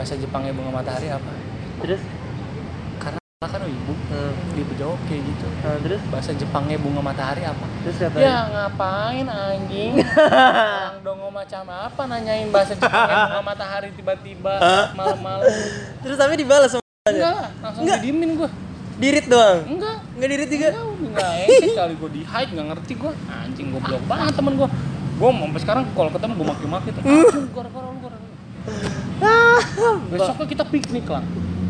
Bahasa 0.00 0.16
Jepangnya 0.16 0.56
bunga 0.56 0.72
matahari 0.74 1.12
apa? 1.12 1.28
terus 1.80 2.00
Karena 3.40 3.56
kan 3.56 3.64
ibu, 3.64 3.92
hmm. 3.92 4.52
dia 4.52 4.64
jawab 4.76 5.00
kayak 5.04 5.24
gitu. 5.24 5.46
Ah, 5.60 5.76
terus 5.76 6.00
Bahasa 6.08 6.32
Jepangnya 6.32 6.76
bunga 6.76 7.00
matahari 7.00 7.44
apa? 7.44 7.64
terus 7.80 7.96
kata 7.96 8.16
Ya 8.16 8.48
ngapain 8.48 9.24
anjing? 9.24 9.92
Orang 10.00 11.00
dongo 11.00 11.28
macam 11.28 11.64
apa 11.68 12.02
nanyain 12.06 12.48
bahasa 12.48 12.72
Jepangnya 12.72 13.28
bunga 13.28 13.44
matahari 13.44 13.92
tiba-tiba 13.92 14.54
malam-malam. 14.92 15.44
terus 16.00 16.16
tapi 16.16 16.32
dibalas 16.34 16.68
sama 16.70 16.84
Enggak 17.04 17.32
lah, 17.34 17.48
langsung 17.60 17.82
didiemin 17.82 18.30
gue. 18.36 18.50
dirit 18.96 19.24
doang 19.24 19.64
Enggak, 19.64 19.96
nggak 20.16 20.28
dirit 20.28 20.48
juga 20.48 20.68
enggak, 20.68 21.32
enggak 21.44 21.76
kali 21.76 21.94
gue 21.96 22.10
di 22.10 22.22
hide, 22.22 22.50
enggak 22.52 22.66
ngerti 22.72 22.92
gue. 22.96 23.12
Anjing 23.26 23.68
goblok 23.70 24.02
banget 24.04 24.32
temen 24.32 24.52
gue. 24.56 24.68
Gue 25.16 25.30
sampai 25.30 25.60
sekarang 25.60 25.84
kalau 25.92 26.08
ketemu 26.08 26.32
gue 26.36 26.46
maki-maki 26.48 26.88
tuh. 26.92 27.00
Anjing 27.02 27.44
gara-gara 27.52 27.86
lu 27.86 27.98
gara-gara. 28.00 28.28
Besoknya 30.10 30.46
kita 30.46 30.64
piknik 30.64 31.06
lah. 31.06 31.22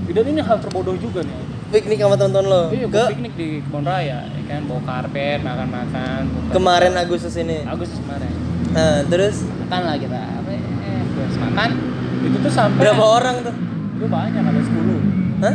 Dan 0.07 0.25
ini 0.27 0.41
hal 0.41 0.59
terbodoh 0.59 0.95
juga 0.97 1.23
nih. 1.23 1.37
piknik 1.71 2.03
sama 2.03 2.19
teman-teman 2.19 2.45
lo 2.45 2.63
Iya, 2.69 2.87
ke 2.89 3.03
piknik 3.15 3.33
di 3.37 3.49
kebun 3.63 3.87
raya, 3.87 4.27
ya 4.27 4.43
kan, 4.45 4.67
bawa 4.67 4.83
karpet, 4.83 5.39
makan-makan. 5.39 6.21
kemarin 6.51 6.99
Agustus 6.99 7.35
ini 7.37 7.63
Agustus 7.63 7.95
kemarin. 8.01 8.27
nah 8.69 9.07
terus 9.07 9.47
Makan 9.47 9.81
lah 9.81 9.95
kita, 9.95 10.19
apa 10.19 10.51
ya, 10.51 10.63
terus 11.07 11.35
makan. 11.39 11.71
Itu 12.21 12.37
tuh 12.43 12.51
sampai 12.51 12.81
berapa 12.81 12.99
orang 13.05 13.37
tuh 13.41 13.55
Itu 13.95 14.07
banyak, 14.09 14.43
ada 14.43 14.61
10. 14.61 14.99
Hah? 15.39 15.55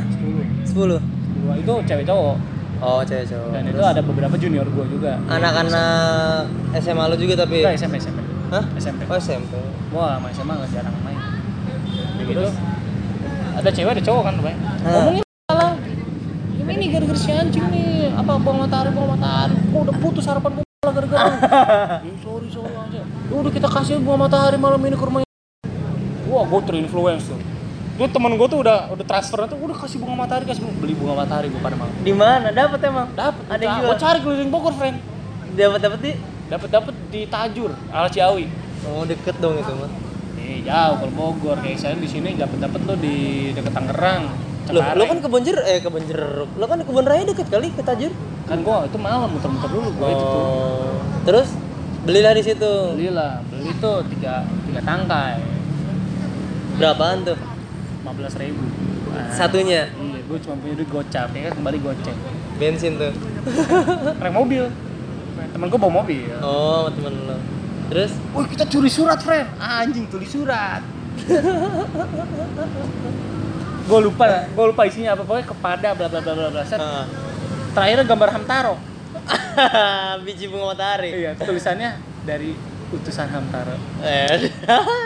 10. 0.63 1.03
10 1.03 1.03
10 1.51 1.59
itu 1.59 1.73
cewek 1.83 2.05
cowok. 2.05 2.35
oh 2.79 3.01
cewek 3.03 3.25
cowok 3.27 3.49
Dan 3.51 3.61
itu 3.65 3.75
Terus 3.75 3.87
ada 3.89 4.01
beberapa 4.01 4.35
junior 4.39 4.65
gue 4.65 4.85
juga. 4.87 5.11
anak-anak 5.27 6.47
SMA 6.75 7.03
lo 7.05 7.15
juga 7.15 7.33
tapi 7.37 7.59
Enggak, 7.59 7.75
SMP, 7.75 7.95
SMP. 7.99 8.19
Hah? 8.49 8.63
SMP. 8.73 9.01
oh 9.03 9.17
SMP 9.17 9.51
Wah, 9.91 10.15
sama 10.15 10.31
SMA 10.31 10.53
nggak 10.55 10.71
jarang 10.71 10.95
main. 11.01 11.19
Gitu. 12.17 12.45
Ada 13.55 13.69
cewek, 13.71 13.91
ada 13.95 14.03
cowok 14.03 14.23
kan, 14.23 14.33
Bay. 14.39 14.55
Ah. 14.83 14.91
Ngomongin 14.91 15.23
salah. 15.45 15.73
Ini 16.55 16.71
nih 16.75 16.87
gara-gara 16.91 17.19
si 17.19 17.29
anjing 17.31 17.65
nih, 17.69 18.11
apa 18.11 18.31
buang 18.35 18.57
matahari, 18.61 18.89
buang 18.91 19.09
matahari. 19.15 19.55
Gua 19.69 19.79
udah 19.85 19.95
putus 19.95 20.25
harapan 20.25 20.51
gua 20.55 20.63
gara-gara. 20.91 21.29
sorry, 22.25 22.47
sorry 22.49 22.73
aja. 22.73 23.01
Ya 23.05 23.35
udah 23.35 23.51
kita 23.51 23.67
kasih 23.67 24.01
buang 24.01 24.19
matahari 24.19 24.57
malam 24.57 24.81
ini 24.81 24.95
ke 24.95 25.05
rumah. 25.05 25.21
Wah, 26.25 26.43
gua 26.43 26.59
terinfluence 26.61 27.29
tuh. 27.29 27.39
Tuh 27.95 28.11
temen 28.11 28.35
gua 28.35 28.47
tuh 28.51 28.59
udah 28.59 28.91
udah 28.91 29.05
transfer 29.07 29.39
tuh 29.47 29.55
udah 29.55 29.77
kasih 29.79 30.03
bunga 30.03 30.15
matahari 30.19 30.43
kasih 30.43 30.67
bunga. 30.67 30.75
beli 30.83 30.91
bunga 30.91 31.13
matahari 31.15 31.47
gua 31.47 31.61
pada 31.63 31.79
malam. 31.79 31.95
di 32.03 32.11
mana 32.11 32.51
dapat 32.51 32.79
emang 32.83 33.07
Dapat, 33.15 33.43
Ada 33.47 33.63
yang 33.63 33.75
jual? 33.79 33.95
cari 33.95 34.19
keliling 34.19 34.51
Bogor, 34.51 34.73
friend. 34.75 34.99
dapat 35.55 35.79
dapat 35.79 35.99
di 36.03 36.11
Dapat 36.45 36.69
dapat 36.69 36.93
di 37.07 37.21
Tajur, 37.25 37.71
Al 37.89 38.11
Ciawi. 38.11 38.45
oh 38.85 39.01
deket 39.01 39.39
dong 39.39 39.55
itu 39.55 39.71
mah 39.71 39.87
Eh 40.45 40.61
jauh 40.61 40.95
kalau 41.01 41.13
Bogor 41.17 41.57
kayak 41.57 41.81
saya 41.81 41.97
di 41.97 42.05
sini 42.05 42.37
dapat 42.37 42.61
dapat 42.61 42.81
lo 42.85 42.93
di 42.95 43.49
dekat 43.51 43.73
Tangerang. 43.73 44.23
lo 44.65 44.81
lo 44.81 45.03
kan 45.05 45.17
kebun 45.21 45.41
jeruk 45.45 45.61
eh 45.61 45.77
kebun 45.77 46.01
jeruk 46.05 46.49
lo 46.57 46.65
kan 46.65 46.81
kebun 46.81 47.05
raya 47.05 47.21
deket 47.21 47.53
kali 47.53 47.69
ke 47.69 47.85
Tajur 47.85 48.09
kan 48.45 48.65
gua 48.65 48.89
itu 48.89 48.97
malam 48.97 49.29
muter-muter 49.29 49.69
dulu 49.69 49.93
gua 49.93 50.09
itu 50.09 50.25
tuh. 50.25 50.41
Oh. 50.41 50.97
terus 51.21 51.53
belilah 52.01 52.33
di 52.33 52.41
situ 52.41 52.73
Belilah, 52.97 53.45
beli 53.45 53.73
tuh 53.77 54.01
tiga 54.09 54.41
tiga 54.65 54.81
tangkai, 54.81 55.37
berapaan 56.77 57.21
tuh 57.21 57.37
lima 58.01 58.11
belas 58.17 58.33
ribu. 58.37 58.65
Nah, 59.13 59.29
satunya 59.33 59.85
Iya, 59.89 60.19
gua 60.25 60.37
cuma 60.41 60.57
punya 60.57 60.73
duit 60.77 60.89
gocap, 60.89 61.29
ya 61.33 61.49
kembali 61.53 61.77
goceng. 61.81 62.17
bensin 62.57 62.97
tuh 62.97 63.13
Naik 64.17 64.33
mobil. 64.33 64.65
Temen 65.53 65.65
gua 65.69 65.77
bawa 65.77 65.93
mobil. 66.01 66.25
oh 66.41 66.89
temen 66.89 67.13
lo 67.29 67.37
terus 67.89 68.11
Wih 68.33 68.47
kita 68.49 68.65
curi 68.65 68.89
surat, 68.89 69.19
friend. 69.21 69.47
Anjing 69.57 70.05
tulis 70.09 70.29
surat. 70.29 70.81
gue 73.85 73.99
lupa, 74.01 74.25
gue 74.49 74.65
lupa 74.65 74.81
isinya 74.89 75.13
apa 75.13 75.21
pokoknya 75.23 75.45
kepada 75.45 75.87
bla 75.93 76.07
bla 76.09 76.19
bla 76.21 76.33
bla 76.33 76.49
bla. 76.49 76.63
Set. 76.65 76.81
Ah. 76.81 77.05
Terakhirnya 77.77 78.05
gambar 78.07 78.29
Hamtaro. 78.33 78.75
biji 80.27 80.45
bunga 80.51 80.75
matahari 80.75 81.09
Iya, 81.15 81.31
tulisannya 81.39 81.97
dari 82.27 82.53
utusan 82.91 83.25
Hamtaro. 83.31 83.73
eh 84.03 84.51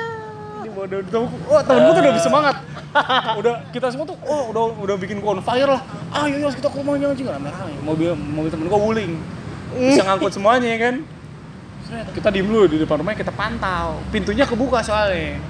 Ini 0.59 0.69
bodoh 0.75 0.99
tuh. 1.07 1.27
Wah, 1.47 1.61
temen 1.63 1.87
gue 1.87 1.93
tuh 1.95 2.03
udah 2.03 2.23
semangat. 2.23 2.55
udah 3.39 3.53
kita 3.69 3.87
semua 3.93 4.05
tuh, 4.09 4.17
oh 4.25 4.49
udah 4.49 4.63
udah 4.81 4.95
bikin 4.97 5.21
on 5.21 5.39
fire 5.39 5.69
lah. 5.69 5.81
Ah, 6.09 6.25
ayo 6.25 6.41
yuk 6.41 6.51
kita 6.57 6.67
ke 6.67 6.77
rumahnya 6.81 7.13
aja 7.13 7.21
rame 7.37 7.47
rame. 7.53 7.73
Mobil 7.85 8.11
mobil 8.17 8.49
temen 8.49 8.65
gue 8.65 8.79
wuling. 8.79 9.11
Bisa 9.77 10.01
ngangkut 10.03 10.33
semuanya 10.33 10.67
ya 10.67 10.79
kan. 10.89 10.95
Kita 11.89 12.29
diem 12.29 12.45
dulu 12.45 12.65
di 12.69 12.77
depan 12.77 13.01
rumahnya 13.01 13.19
kita 13.19 13.33
pantau. 13.33 13.97
Pintunya 14.13 14.45
kebuka 14.45 14.79
soalnya. 14.79 15.41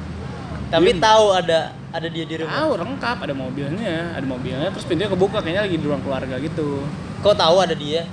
tapi 0.70 0.94
Diem. 0.94 1.02
tahu 1.02 1.34
ada 1.34 1.74
ada 1.90 2.08
dia 2.14 2.30
di 2.30 2.38
rumah 2.38 2.62
Tahu 2.62 2.72
lengkap 2.78 3.18
ada 3.26 3.34
mobilnya, 3.34 4.14
ada 4.14 4.22
mobilnya 4.22 4.70
terus 4.70 4.86
pintunya 4.86 5.10
kebuka 5.10 5.42
kayaknya 5.42 5.66
lagi 5.66 5.82
di 5.82 5.86
ruang 5.90 5.98
keluarga 6.06 6.38
gitu. 6.38 6.86
kok 7.20 7.34
tahu 7.34 7.58
ada 7.58 7.74
dia 7.74 8.06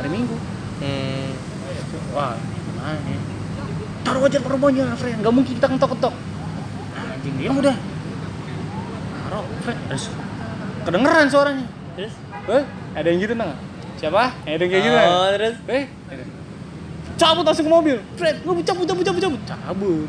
Hari 0.00 0.08
Minggu. 0.08 0.32
hmm. 0.80 1.28
Wah, 2.16 2.40
gimana 2.40 2.96
ya? 3.04 3.20
Taruh 4.00 4.24
aja 4.24 4.38
ke 4.40 4.48
rumahnya, 4.48 4.96
friend. 4.96 5.20
Gak 5.20 5.34
mungkin 5.36 5.52
kita 5.60 5.66
ketok-ketok. 5.76 6.14
Anjing, 6.96 7.36
ya 7.36 7.50
udah. 7.52 7.76
Taruh, 9.28 9.44
friend. 9.60 9.80
Terus 9.92 10.04
kedengeran 10.84 11.26
suaranya. 11.28 11.66
terus 11.96 12.14
Eh, 12.46 12.64
ada 12.96 13.06
yang 13.08 13.20
gitu 13.20 13.32
nggak? 13.34 13.56
Siapa? 13.98 14.22
Ada 14.48 14.56
yang 14.56 14.70
kayak 14.72 14.82
gitu 14.84 14.94
nggak? 14.94 15.08
oh 15.10 15.28
terus 15.36 15.56
Eh. 15.68 15.84
Cabut 17.16 17.42
langsung 17.42 17.64
ke 17.64 17.72
mobil. 17.72 17.96
Fred, 18.14 18.36
gue 18.38 18.52
cabut, 18.62 18.84
cabut, 18.84 19.02
cabut, 19.02 19.20
cabut. 19.20 19.40
Cabut. 19.42 20.08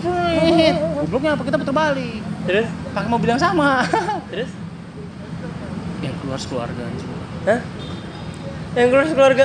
Fred, 0.00 0.74
gobloknya 0.96 1.30
apa? 1.34 1.42
Kita 1.44 1.56
putar 1.56 1.74
balik. 1.74 2.20
terus 2.40 2.66
Pakai 2.90 3.08
mobil 3.08 3.28
yang 3.28 3.42
sama. 3.42 3.84
terus 4.32 4.50
yang 6.00 6.14
keluar 6.18 6.38
sekeluarga 6.40 6.80
anjing. 6.80 7.10
Hah? 7.44 7.60
Yang 8.72 8.88
keluar 8.88 9.06
sekeluarga? 9.06 9.44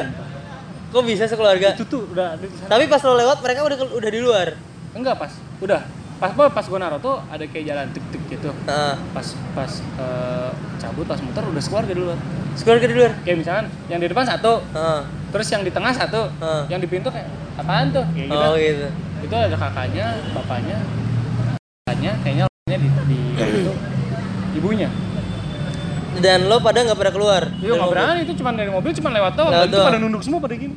Kok 0.89 1.03
bisa 1.03 1.27
sekeluarga? 1.27 1.75
Itu 1.75 1.83
tuh 1.83 2.07
udah 2.07 2.39
ada 2.39 2.45
di 2.45 2.55
sana. 2.55 2.69
Tapi 2.71 2.83
pas 2.87 3.01
lo 3.03 3.13
lewat 3.13 3.37
mereka 3.43 3.59
udah 3.61 3.77
udah 3.91 4.09
di 4.09 4.21
luar. 4.23 4.47
Enggak 4.95 5.19
pas. 5.19 5.31
Udah. 5.59 5.83
Pas 6.15 6.31
pas 6.31 6.63
gue 6.63 6.79
naruh 6.79 7.03
tuh 7.03 7.19
ada 7.27 7.43
kayak 7.43 7.65
jalan 7.67 7.91
tik-tik 7.91 8.23
gitu. 8.31 8.55
Nah, 8.63 8.95
Pas 9.11 9.27
pas 9.51 9.67
eh, 9.99 10.51
cabut 10.79 11.03
pas 11.03 11.19
muter 11.19 11.43
udah 11.43 11.59
sekeluarga 11.59 11.91
dulu. 11.91 12.15
sekeluarga 12.55 12.85
di 12.87 12.95
luar. 12.95 13.11
Kayak 13.27 13.37
misalkan 13.43 13.65
yang 13.91 13.99
di 13.99 14.07
depan 14.07 14.23
satu, 14.23 14.63
Heeh. 14.71 15.01
Terus 15.35 15.51
yang 15.51 15.67
di 15.67 15.71
tengah 15.75 15.91
satu, 15.91 16.31
Heeh. 16.31 16.63
yang 16.71 16.79
di 16.79 16.87
pintu 16.87 17.11
kayak 17.11 17.27
apaan 17.59 17.91
tuh? 17.91 18.07
Kayak 18.15 18.31
gitu. 18.31 18.39
Oh 18.39 18.55
gitu. 18.55 18.87
itu 19.19 19.35
ada 19.35 19.57
kakaknya, 19.59 20.05
bapaknya, 20.31 20.77
kakaknya, 21.83 22.11
kayaknya 22.23 22.45
nya 22.65 22.77
di, 22.79 22.87
di 22.87 23.19
itu 23.35 23.73
ibunya. 24.55 24.87
Dan 26.23 26.47
lo 26.47 26.63
pada 26.63 26.81
nggak 26.87 26.95
pada 26.95 27.11
keluar? 27.11 27.51
Iya 27.59 27.75
nggak 27.75 27.91
berani 27.91 28.19
itu 28.23 28.33
cuma 28.39 28.55
dari 28.55 28.71
mobil 28.71 28.95
cuma 28.95 29.09
lewat 29.11 29.33
doang. 29.35 29.51
Dan 29.51 29.67
itu 29.67 29.77
pada 29.77 29.97
nunduk 29.99 30.21
semua 30.23 30.39
pada 30.39 30.55
gini. 30.55 30.75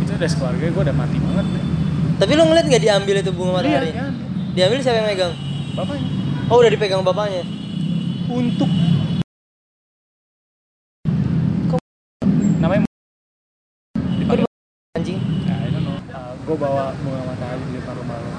Itu 0.00 0.14
udah 0.14 0.28
sekeluarga 0.30 0.64
gue 0.70 0.82
udah 0.86 0.96
mati 0.96 1.16
banget. 1.18 1.46
deh. 1.50 1.64
Tapi 2.22 2.32
lo 2.38 2.42
ngeliat 2.46 2.66
nggak 2.70 2.82
diambil 2.86 3.14
itu 3.18 3.30
bunga 3.34 3.52
matahari? 3.58 3.90
Iya, 3.90 3.98
kan. 3.98 4.12
Diambil 4.54 4.78
siapa 4.78 4.96
yang 5.02 5.08
megang? 5.10 5.34
Bapaknya. 5.74 6.08
Oh 6.46 6.56
udah 6.62 6.70
dipegang 6.70 7.02
bapaknya. 7.02 7.42
Untuk 8.30 8.70
namanya 12.62 12.88
dipanggil 14.16 14.46
Anjing. 14.96 15.20
Nah, 15.44 15.58
I 15.60 15.68
don't 15.68 15.84
know. 15.84 16.24
Gue 16.44 16.56
bawa 16.56 16.92
bunga 16.94 17.20
matahari 17.24 17.62
di 17.64 17.72
depan 17.74 17.94
rumah 17.96 18.16
lo. 18.16 18.30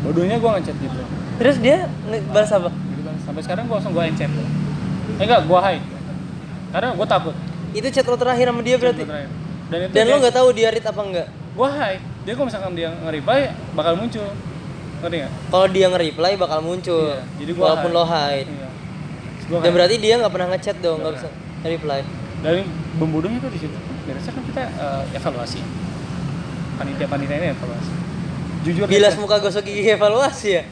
Bodohnya 0.00 0.36
gue 0.38 0.50
ngechat 0.56 0.76
gitu. 0.78 0.98
Terus 1.36 1.56
dia 1.58 1.78
balas 2.30 2.50
apa? 2.50 2.70
Gitu 2.70 3.02
kan. 3.02 3.14
Sampai 3.20 3.42
sekarang 3.42 3.64
gue 3.66 3.76
langsung 3.76 3.92
gue 3.92 4.04
encet. 4.06 4.30
Eh 4.30 5.24
enggak, 5.24 5.42
gue 5.44 5.58
hide. 5.60 5.84
Karena 6.70 6.88
gue 6.94 7.06
takut. 7.06 7.34
Itu 7.70 7.86
chat 7.90 8.06
lo 8.06 8.16
terakhir 8.16 8.46
sama 8.48 8.62
dia 8.62 8.76
berarti. 8.78 9.02
Dan 9.70 9.78
itu 9.86 9.92
Dan 9.92 10.04
lo 10.08 10.16
nggak 10.18 10.34
tahu 10.34 10.48
dia 10.50 10.68
read 10.70 10.86
apa 10.86 11.00
enggak? 11.02 11.28
Gue 11.52 11.68
hide. 11.68 12.02
Dia 12.20 12.32
kalau 12.36 12.46
misalkan 12.46 12.72
dia 12.72 12.88
nge-reply 12.94 13.40
bakal 13.74 13.92
muncul. 13.98 14.28
Ngerti 15.00 15.16
nggak? 15.18 15.32
Kalau 15.50 15.66
dia 15.68 15.86
nge-reply 15.88 16.32
bakal 16.36 16.58
muncul. 16.60 17.06
Iya, 17.10 17.22
jadi 17.40 17.50
gua 17.56 17.64
Walaupun 17.66 17.90
hide. 17.90 17.96
lo 17.98 18.04
hide. 18.06 18.48
Iya. 18.48 18.68
Gua 19.48 19.58
Dan 19.58 19.64
hide. 19.64 19.74
berarti 19.74 19.96
dia 19.98 20.14
nggak 20.20 20.32
pernah 20.32 20.48
ngechat 20.54 20.76
dong, 20.78 20.98
nggak 21.00 21.14
bisa 21.18 21.28
reply. 21.60 22.00
Dan 22.40 22.54
pembunuhnya 22.96 23.38
tuh 23.40 23.50
di 23.50 23.58
situ. 23.58 23.76
Biasanya 24.04 24.32
kan 24.32 24.44
kita 24.46 24.62
eh, 24.64 25.02
evaluasi. 25.16 25.60
Panitia-panitia 26.80 27.36
ini 27.36 27.46
evaluasi. 27.52 27.92
Jujur 28.64 28.84
deh, 28.88 28.92
Bilas 28.96 29.14
muka 29.20 29.36
gosok 29.36 29.64
gigi 29.68 29.84
evaluasi 29.92 30.48
ya? 30.56 30.62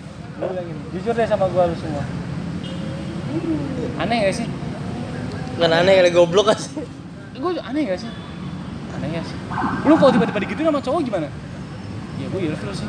Gua 0.41 0.49
jujur 0.97 1.13
deh 1.13 1.27
sama 1.29 1.45
gua 1.53 1.69
lu 1.69 1.77
semua. 1.77 2.01
Aneh 4.01 4.17
gak 4.25 4.35
sih? 4.41 4.47
Kan 5.61 5.69
aneh 5.75 5.95
kali 6.01 6.11
goblok 6.17 6.49
kan 6.49 6.57
sih. 6.57 6.81
Gue 7.37 7.61
aneh 7.61 7.83
gak 7.93 8.01
sih? 8.01 8.11
Aneh 8.97 9.09
gak 9.21 9.25
sih? 9.27 9.37
Lu 9.85 9.95
kalau 10.01 10.11
tiba-tiba 10.17 10.39
digituin 10.49 10.67
sama 10.73 10.81
cowok 10.81 11.01
gimana? 11.05 11.29
Ya 12.17 12.27
gue 12.31 12.41
ilfil 12.41 12.73
sih. 12.73 12.89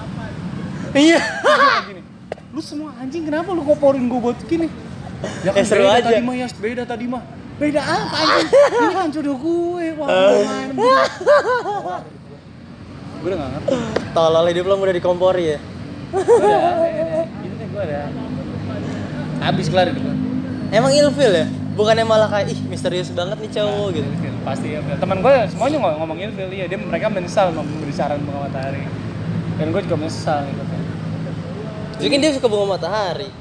Iya. 0.95 1.19
Lu 2.55 2.61
semua 2.63 2.95
anjing 2.97 3.27
kenapa 3.27 3.51
lu 3.51 3.61
koporin 3.67 4.07
gue 4.07 4.19
buat 4.21 4.39
gini? 4.47 4.71
Ya 5.43 5.51
Ya, 5.51 5.63
seru 5.67 5.83
beda 5.83 5.99
aja. 5.99 6.07
tadi 6.15 6.21
mah 6.23 6.35
ya, 6.39 6.47
beda 6.55 6.83
tadi 6.87 7.05
mah. 7.09 7.23
Beda 7.59 7.81
apa 7.83 8.15
anjing? 8.15 8.47
Ini 8.53 8.93
kan 8.95 9.07
jodoh 9.11 9.35
gue. 9.35 9.85
Wah, 9.99 10.07
gue 10.07 10.43
main. 10.47 10.69
Gue 13.19 13.27
udah 13.35 13.39
gak 13.39 13.51
ngerti. 13.51 13.75
Tolol 14.15 14.45
hidup 14.51 14.65
lo 14.71 14.75
udah 14.79 14.95
dikompori 14.95 15.43
ya. 15.55 15.59
Gue 16.09 16.23
udah, 16.23 16.87
ya, 16.87 17.27
gitu 17.27 17.53
deh 17.59 17.67
gue 17.67 17.83
udah. 17.83 18.05
Habis 19.43 19.67
kelar 19.67 19.91
gitu. 19.91 20.09
Emang 20.71 20.91
ilfil 20.95 21.33
ya? 21.35 21.47
Bukannya 21.75 22.03
malah 22.03 22.27
kayak 22.27 22.51
ih 22.51 22.59
misterius 22.67 23.07
banget 23.11 23.39
nih 23.39 23.51
cowok 23.55 23.87
gitu. 23.95 24.07
Pasti 24.43 24.67
ya. 24.75 24.83
Teman 24.99 25.23
gue 25.23 25.31
semuanya 25.51 25.79
ngomong 25.79 25.95
ngomongin 26.03 26.31
Phil 26.35 26.51
ya, 26.51 26.67
dia 26.67 26.79
mereka 26.79 27.07
menyesal 27.07 27.55
memberi 27.55 27.93
saran 27.95 28.19
bunga 28.23 28.51
matahari. 28.51 28.83
Dan 29.55 29.71
gue 29.71 29.81
juga 29.83 29.95
menyesal 29.95 30.43
gitu. 30.47 30.63
Jadi 31.99 32.07
kan 32.11 32.19
dia 32.19 32.31
suka 32.35 32.47
bunga 32.47 32.79
matahari. 32.79 33.31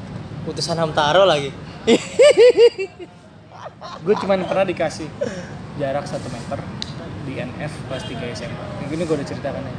Utusan 0.47 0.79
Hamtaro 0.79 1.27
lagi. 1.27 1.51
Gue 4.07 4.15
cuma 4.23 4.39
pernah 4.39 4.67
dikasih 4.67 5.07
jarak 5.79 6.07
1 6.07 6.19
meter 6.31 6.59
di 7.29 7.37
NF 7.37 7.73
kelas 7.85 8.05
3 8.05 8.17
SMA. 8.35 8.65
Yang 8.81 8.91
ini 8.91 9.03
gue 9.05 9.15
udah 9.15 9.29
ceritakan 9.29 9.63
ya. 9.63 9.75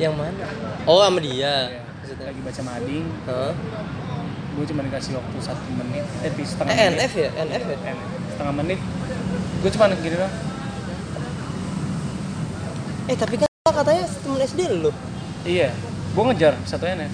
Yang 0.00 0.14
mana? 0.16 0.44
Oh 0.84 0.98
sama 0.98 1.20
dia. 1.20 1.54
Ya, 1.70 1.82
lagi 2.22 2.40
baca 2.40 2.62
mading, 2.64 3.06
Hah? 3.24 3.52
gue 4.54 4.64
cuma 4.64 4.80
dikasih 4.82 5.12
waktu 5.12 5.36
satu 5.40 5.66
menit 5.74 6.06
eh 6.20 6.30
di 6.30 6.42
setengah 6.42 6.70
Eh, 6.70 6.86
menit 6.86 6.98
NF 7.00 7.12
ya? 7.16 7.28
NF 7.42 7.62
ya? 7.64 7.76
NF. 7.88 7.98
setengah 8.30 8.54
menit 8.54 8.78
gue 9.58 9.70
cuma 9.72 9.84
gini 9.90 10.14
doang 10.14 10.34
Eh, 13.04 13.16
tapi 13.16 13.34
kan 13.34 13.48
katanya 13.66 14.04
temen 14.06 14.40
SD 14.40 14.60
lu. 14.74 14.90
iya 15.42 15.68
gue 16.08 16.22
ngejar 16.24 16.54
satu 16.62 16.86
NF 16.86 17.12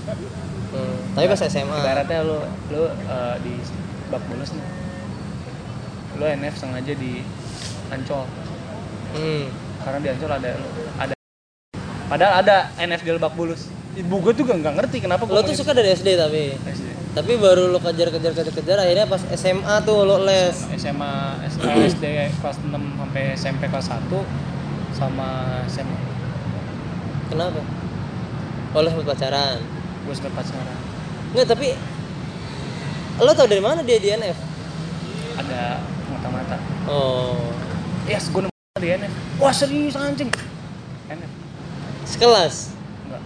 Hmm, 0.71 0.97
tapi 1.13 1.27
pas 1.27 1.43
SMA. 1.43 1.67
ibaratnya 1.73 2.23
lu 2.23 2.39
lu 2.69 2.83
eh, 2.87 3.37
di 3.41 3.59
bak 4.07 4.23
bonus 4.23 4.53
nih 4.53 4.67
lu 6.15 6.25
NF 6.37 6.55
sengaja 6.57 6.93
di 6.93 7.25
Ancol 7.89 8.23
Hmm. 9.11 9.49
Karena 9.81 9.99
di 9.99 10.09
Ancol 10.09 10.33
ada 10.33 10.51
ada 10.99 11.15
padahal 12.07 12.33
ada 12.39 12.57
NF 12.77 13.01
di 13.01 13.11
Lebak 13.11 13.33
Bulus 13.35 13.67
ibu 13.93 14.17
gue 14.21 14.33
tuh 14.33 14.45
gak, 14.45 14.63
ngerti 14.63 15.03
kenapa 15.03 15.27
Lo 15.27 15.43
tuh 15.43 15.51
suka 15.53 15.75
dari 15.75 15.91
SD 15.91 16.15
tapi. 16.15 16.55
Tapi 17.11 17.33
baru 17.35 17.67
lo 17.67 17.83
kejar-kejar 17.83 18.31
kejar-kejar 18.33 18.79
akhirnya 18.79 19.03
pas 19.05 19.19
SMA 19.35 19.83
tuh 19.83 20.07
lo 20.07 20.23
les. 20.23 20.55
SMA 20.79 21.43
SD 21.51 22.05
kelas 22.39 22.57
6 22.63 22.71
sampai 22.71 23.23
SMP 23.35 23.67
kelas 23.67 23.91
1 23.91 24.07
sama 24.95 25.27
SMA 25.67 25.99
Kenapa? 27.27 27.59
Oh, 28.71 28.79
lo 28.79 28.89
sempet 28.89 29.07
pacaran. 29.09 29.59
gue 30.01 30.15
sempet 30.15 30.35
pacaran 30.35 30.79
Enggak, 31.31 31.47
tapi 31.49 31.75
lo 33.19 33.31
tau 33.35 33.47
dari 33.47 33.61
mana 33.61 33.83
dia 33.83 33.99
di 33.99 34.11
NF? 34.11 34.39
ada 35.37 35.83
mata-mata 36.07 36.57
Oh. 36.87 37.43
yes 38.05 38.31
gue 38.31 38.47
di 38.81 38.89
NF 38.91 39.13
wah 39.37 39.53
serius 39.53 39.95
anjing. 39.95 40.31
NF 41.07 41.31
Sekelas. 42.03 42.75
enggak. 43.05 43.23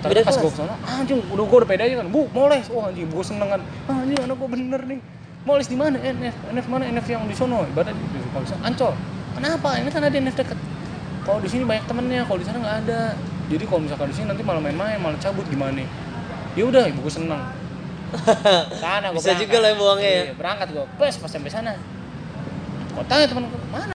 Tapi 0.00 0.10
Beda 0.12 0.20
pas 0.24 0.36
gue 0.36 0.50
ke 0.50 0.58
sana 0.58 0.74
anjing 0.84 1.18
udah 1.30 1.44
gue 1.46 1.56
udah 1.56 1.68
pede 1.68 1.82
aja 1.86 1.96
kan. 1.98 2.06
Bu 2.10 2.26
mau 2.30 2.46
les 2.46 2.66
wah 2.68 2.90
anjing 2.90 3.06
gue 3.06 3.24
seneng 3.24 3.48
kan. 3.48 3.60
Ah, 3.86 4.02
anjing 4.02 4.18
anak 4.18 4.36
gue 4.36 4.48
bener 4.50 4.80
nih. 4.84 5.00
Mau 5.40 5.56
les 5.56 5.64
di 5.64 5.76
mana? 5.78 5.96
NF 5.96 6.36
NF 6.52 6.66
mana? 6.68 6.84
NF 6.86 7.06
yang 7.06 7.22
di 7.24 7.32
sono. 7.32 7.64
Ibaratnya 7.64 7.96
di, 7.96 8.04
kalau 8.28 8.42
bisa 8.44 8.56
ancol. 8.60 8.92
Kenapa? 9.32 9.68
Ini 9.78 9.88
kan 9.88 10.02
ada 10.04 10.12
NF 10.12 10.36
deket. 10.36 10.58
Kalau 11.24 11.38
di 11.40 11.48
sini 11.48 11.62
banyak 11.64 11.84
temennya. 11.86 12.28
Kalau 12.28 12.38
di 12.38 12.44
sana 12.44 12.58
nggak 12.60 12.76
ada. 12.84 13.00
Jadi 13.48 13.64
kalau 13.64 13.80
misalkan 13.80 14.06
di 14.10 14.14
sini 14.14 14.26
nanti 14.28 14.42
malah 14.44 14.60
main-main 14.60 15.00
malah 15.00 15.16
cabut. 15.16 15.46
Gimana 15.48 15.80
ya 16.58 16.64
udah 16.66 16.82
ibu 16.90 17.00
gue 17.00 17.14
seneng. 17.14 17.40
Sana 18.82 19.14
gue 19.14 19.22
Bisa 19.22 19.38
juga 19.38 19.62
lah 19.62 19.70
ya 19.70 19.76
bohongnya 19.78 20.10
ya. 20.10 20.22
iya, 20.26 20.34
berangkat 20.34 20.68
gue 20.74 20.82
pas 20.98 21.14
pas 21.14 21.30
sampai 21.30 21.46
sana. 21.46 21.78
Kau 22.90 23.06
tanya 23.06 23.30
temen 23.30 23.46
gue 23.46 23.60
mana 23.70 23.94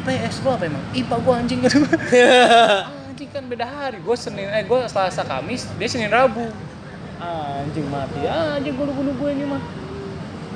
IPS 0.00 0.46
lo 0.46 0.54
apa 0.54 0.64
emang? 0.64 0.84
IPA 0.94 1.16
gue 1.18 1.34
anjing 1.34 1.58
gitu 1.60 1.78
anjing. 3.10 3.26
Kan 3.28 3.50
beda 3.50 3.66
hari. 3.66 3.98
Gue 3.98 4.14
senin 4.14 4.46
eh 4.46 4.62
gue 4.62 4.78
selasa 4.86 5.22
kamis 5.22 5.66
dia 5.74 5.90
senin 5.90 6.06
rabu. 6.08 6.46
Anjing 7.18 7.84
mati. 7.84 8.22
Anjing 8.22 8.70
gue 8.70 8.86
nunggu 8.86 9.02
nunggu 9.04 9.26
ini 9.28 9.44
mah. 9.44 9.58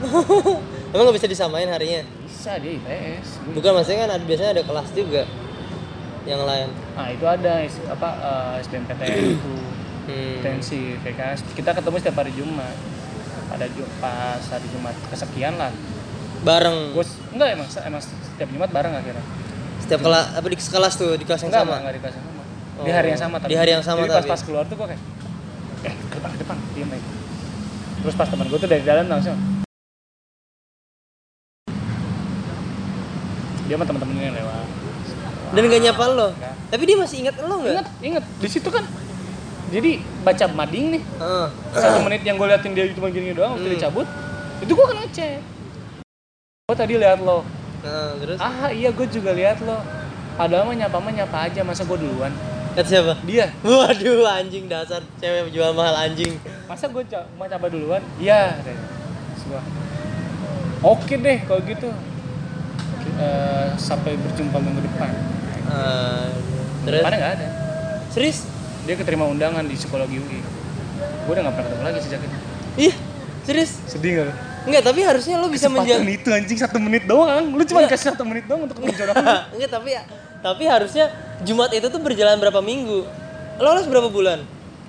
Emang 0.95 1.05
gak 1.05 1.17
bisa 1.19 1.27
disamain 1.27 1.67
harinya? 1.67 2.07
bisa 2.23 2.55
dia 2.57 2.77
IPS 2.77 3.41
Gua- 3.41 3.55
Bukan 3.57 3.71
maksudnya 3.75 3.99
kan 4.01 4.11
ada, 4.13 4.23
biasanya 4.23 4.51
ada 4.53 4.63
kelas 4.63 4.89
juga 4.93 5.23
yang 6.23 6.41
lain. 6.41 6.69
nah 6.95 7.09
itu 7.11 7.25
ada 7.25 7.53
apa 7.91 8.09
eh, 8.15 8.63
SBMPTN 8.63 9.19
itu. 9.35 9.55
Hmm. 10.05 10.39
tensi 10.41 10.95
VKS 11.01 11.43
kita 11.53 11.75
ketemu 11.75 11.97
setiap 11.99 12.17
hari 12.17 12.31
Jumat. 12.31 12.77
Pada 13.51 13.67
Ju- 13.67 13.91
pas 13.99 14.39
hari 14.45 14.67
Jumat 14.71 14.95
kesekian 15.05 15.59
lah 15.59 15.75
Bareng. 16.45 16.93
gue 16.93 17.05
enggak 17.33 17.49
emang 17.51 17.67
emang 17.67 18.01
setiap 18.01 18.49
Jumat 18.49 18.71
bareng 18.71 18.93
akhirnya 18.93 19.25
Setiap 19.81 20.01
kelas 20.01 20.25
apa 20.35 20.47
di 20.47 20.57
kelas 20.57 20.93
tuh 20.95 21.11
di 21.15 21.25
kelas 21.25 21.41
yang 21.41 21.51
enggak 21.51 21.65
sama. 21.65 21.77
enggak 21.79 21.95
di 21.95 22.01
kelas 22.01 22.15
yang 22.15 22.25
sama 22.25 22.43
di 22.75 22.81
Oh, 22.85 22.85
hari 22.91 23.09
yang 23.09 23.21
sama 23.21 23.37
tapi 23.39 23.49
di 23.49 23.57
hari 23.57 23.71
yang 23.71 23.81
sama 23.83 23.99
jadi 23.99 24.11
pas 24.11 24.19
tapi. 24.19 24.29
pas 24.29 24.41
keluar 24.43 24.65
tuh 24.67 24.77
gue 24.77 24.87
kayak 24.87 25.03
eh 25.85 25.95
ke 25.95 26.15
depan 26.15 26.31
ke 26.31 26.39
depan 26.39 26.57
diem 26.73 26.91
aja 26.91 27.09
terus 27.99 28.15
pas 28.15 28.27
teman 28.27 28.47
gue 28.47 28.59
tuh 28.59 28.67
dari 28.67 28.83
dalam 28.83 29.07
langsung 29.07 29.39
dia 33.65 33.75
sama 33.75 33.85
temen-temennya 33.87 34.33
lewat 34.35 34.67
Dan 35.55 35.63
gak 35.65 35.81
nyapa 35.81 36.05
lo. 36.11 36.29
Enggak. 36.29 36.55
Tapi 36.67 36.83
dia 36.83 36.97
masih 36.99 37.17
ingat 37.23 37.35
lo 37.39 37.55
nggak? 37.57 37.73
inget 37.73 37.87
inget 38.03 38.25
di 38.37 38.49
situ 38.51 38.69
kan 38.69 38.85
jadi 39.67 39.91
baca 40.21 40.45
mading 40.51 40.87
nih 40.91 41.03
Heeh. 41.15 41.47
satu 41.73 41.99
menit 42.03 42.21
yang 42.23 42.37
gue 42.37 42.47
liatin 42.47 42.73
dia 42.73 42.85
cuma 42.91 43.09
gini 43.09 43.31
doang 43.31 43.55
waktu 43.55 43.63
Hmm. 43.63 43.73
dia 43.73 43.81
cabut 43.81 44.07
itu 44.61 44.71
gue 44.71 44.85
kan 44.85 44.97
ngecek 44.99 45.39
gue 46.65 46.81
tadi 46.81 46.97
lihat 46.97 47.21
lo. 47.21 47.45
Nah, 47.85 48.17
terus? 48.17 48.41
Ah 48.41 48.73
iya 48.73 48.89
gue 48.89 49.05
juga 49.13 49.37
lihat 49.37 49.61
lo. 49.61 49.85
Padahal 50.33 50.65
mah 50.65 50.73
nyapa 50.73 50.97
mah 50.97 51.13
nyapa 51.13 51.45
aja 51.45 51.61
masa 51.61 51.85
gue 51.85 51.93
duluan? 52.01 52.33
Kata 52.73 52.89
siapa? 52.89 53.21
dia. 53.29 53.53
Waduh 53.61 54.25
anjing 54.25 54.65
dasar 54.65 55.05
cewek 55.21 55.53
jual 55.53 55.77
mahal 55.77 55.93
anjing. 55.93 56.41
masa 56.65 56.89
gue 56.89 57.05
ca- 57.05 57.29
mau 57.37 57.45
coba 57.45 57.69
duluan? 57.69 58.01
Iya 58.17 58.57
gua, 59.45 59.61
oke 60.89 61.13
deh 61.21 61.45
kalau 61.45 61.61
gitu. 61.69 61.93
Eh, 63.13 63.69
sampai 63.77 64.17
berjumpa 64.17 64.57
minggu 64.57 64.89
depan. 64.89 65.13
Ah, 65.69 66.33
terus? 66.89 67.05
Depannya 67.05 67.19
nggak 67.21 67.35
ada. 67.45 67.49
Serius? 68.09 68.49
dia 68.89 68.97
keterima 68.97 69.29
undangan 69.29 69.69
di 69.69 69.77
psikologi 69.77 70.17
UI 70.17 70.41
gue 71.29 71.29
udah 71.29 71.45
nggak 71.45 71.57
pernah 71.61 71.69
ketemu 71.69 71.85
lagi 71.85 72.01
sejak 72.01 72.21
itu. 72.25 72.37
Iya, 72.89 72.95
serius? 73.45 73.73
sedih 73.85 74.13
nggak 74.17 74.54
Enggak, 74.65 74.83
tapi 74.83 75.01
harusnya 75.01 75.35
lo 75.37 75.47
bisa 75.47 75.69
kesempatan 75.69 76.01
menjaga 76.01 76.13
itu 76.15 76.29
anjing 76.31 76.59
satu 76.59 76.79
menit 76.79 77.05
doang 77.05 77.45
lu 77.51 77.63
cuma 77.63 77.85
kasih 77.85 78.07
satu 78.11 78.25
menit 78.25 78.45
doang 78.45 78.65
untuk 78.65 78.79
menjodohkan 78.79 79.45
Enggak, 79.55 79.71
tapi 79.71 79.91
tapi 80.41 80.65
harusnya 80.65 81.05
Jumat 81.41 81.71
itu 81.71 81.85
tuh 81.85 81.99
berjalan 81.99 82.37
berapa 82.37 82.59
minggu? 82.59 83.05
Lo 83.57 83.71
les 83.73 83.85
berapa 83.85 84.09
bulan? 84.09 84.41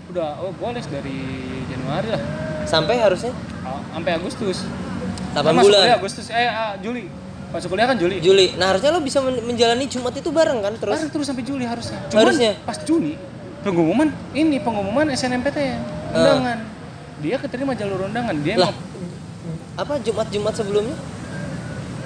udah 0.06 0.38
oh 0.40 0.52
gue 0.52 0.70
les 0.72 0.86
dari 0.86 1.18
Januari 1.66 2.08
lah 2.10 2.22
Sampai 2.64 2.98
harusnya 2.98 3.34
Oh, 3.62 3.82
sampai 3.92 4.12
Agustus 4.14 4.62
8 5.34 5.36
Kan 5.36 5.52
masuk 5.52 5.66
bulan. 5.66 5.82
kuliah 5.82 5.98
Agustus 5.98 6.26
eh 6.30 6.46
ah, 6.46 6.78
Juli 6.78 7.10
masuk 7.48 7.68
kuliah 7.70 7.88
kan 7.88 7.96
Juli 7.96 8.20
Juli. 8.20 8.54
Nah, 8.54 8.70
harusnya 8.70 8.90
lo 8.90 9.00
bisa 9.00 9.20
men- 9.20 9.42
menjalani 9.42 9.86
Jumat 9.86 10.14
itu 10.14 10.30
bareng 10.30 10.60
kan 10.60 10.74
terus? 10.76 10.94
Bareng 10.94 11.10
terus 11.10 11.26
sampai 11.26 11.42
Juli 11.42 11.64
harusnya. 11.64 11.98
Cuman 12.06 12.22
Harusnya. 12.22 12.52
pas 12.62 12.78
Juni 12.80 13.18
pengumuman 13.62 14.08
ini 14.32 14.60
pengumuman 14.60 15.10
SNMPTN 15.10 15.80
undangan. 16.12 16.58
Dia 17.18 17.36
keterima 17.38 17.74
jalur 17.74 18.06
undangan. 18.06 18.36
Dia 18.38 18.56
Lah, 18.60 18.70
apa 19.76 19.94
Jumat-Jumat 20.00 20.54
sebelumnya? 20.56 20.96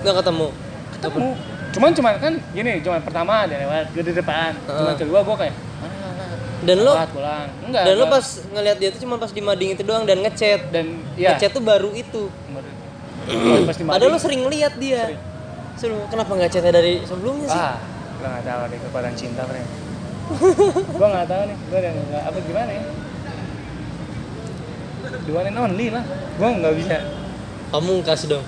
Nggak 0.01 0.15
ketemu. 0.25 0.47
ketemu. 0.97 1.29
Cuman 1.69 1.89
cuman 1.93 2.13
kan 2.17 2.33
gini, 2.51 2.81
cuman 2.81 2.99
pertama 3.05 3.45
dia 3.45 3.61
lewat 3.61 3.93
gue 3.93 4.03
di 4.09 4.13
depan. 4.17 4.57
Cuman 4.65 4.93
Heeh. 4.93 4.97
kedua 4.97 5.19
gue 5.21 5.35
kayak 5.37 5.53
mana. 5.53 6.25
Dan 6.65 6.77
lo 6.81 6.93
pulang. 7.13 7.47
Enggak. 7.63 7.83
dan 7.85 7.93
lo 7.95 8.05
pas 8.09 8.25
ngelihat 8.51 8.77
dia 8.81 8.89
tuh 8.91 8.99
cuma 9.05 9.15
pas 9.21 9.31
di 9.31 9.41
mading 9.45 9.69
itu 9.77 9.83
doang 9.85 10.03
dan 10.03 10.17
ngechat. 10.25 10.73
dan 10.73 10.85
ya 11.13 11.37
Ngechat 11.37 11.51
tuh 11.53 11.63
baru 11.63 11.93
itu. 11.93 12.27
Padahal 13.85 14.11
lo 14.11 14.19
sering 14.19 14.49
lihat 14.49 14.73
dia. 14.81 15.13
Seru. 15.77 16.01
Kenapa 16.09 16.35
nggak 16.35 16.49
chatnya 16.51 16.73
dari 16.73 17.05
sebelumnya 17.05 17.47
sih? 17.47 17.55
ah, 17.55 17.77
gue 18.19 18.27
nggak 18.27 18.45
tahu 18.49 18.61
deh 18.67 18.79
kekuatan 18.83 19.13
cinta 19.15 19.41
friend. 19.47 19.69
gue 20.99 21.07
nggak 21.09 21.27
tahu 21.29 21.41
nih, 21.47 21.57
gue 21.57 21.77
udah 21.79 21.91
nggak 21.93 22.23
apa 22.27 22.37
gimana 22.43 22.71
ya. 22.73 22.83
One 25.29 25.45
and 25.45 25.57
only 25.61 25.87
lah, 25.93 26.03
gue 26.35 26.47
nggak 26.49 26.73
bisa. 26.75 26.97
Kamu 27.69 28.01
kasih 28.01 28.27
dong. 28.29 28.45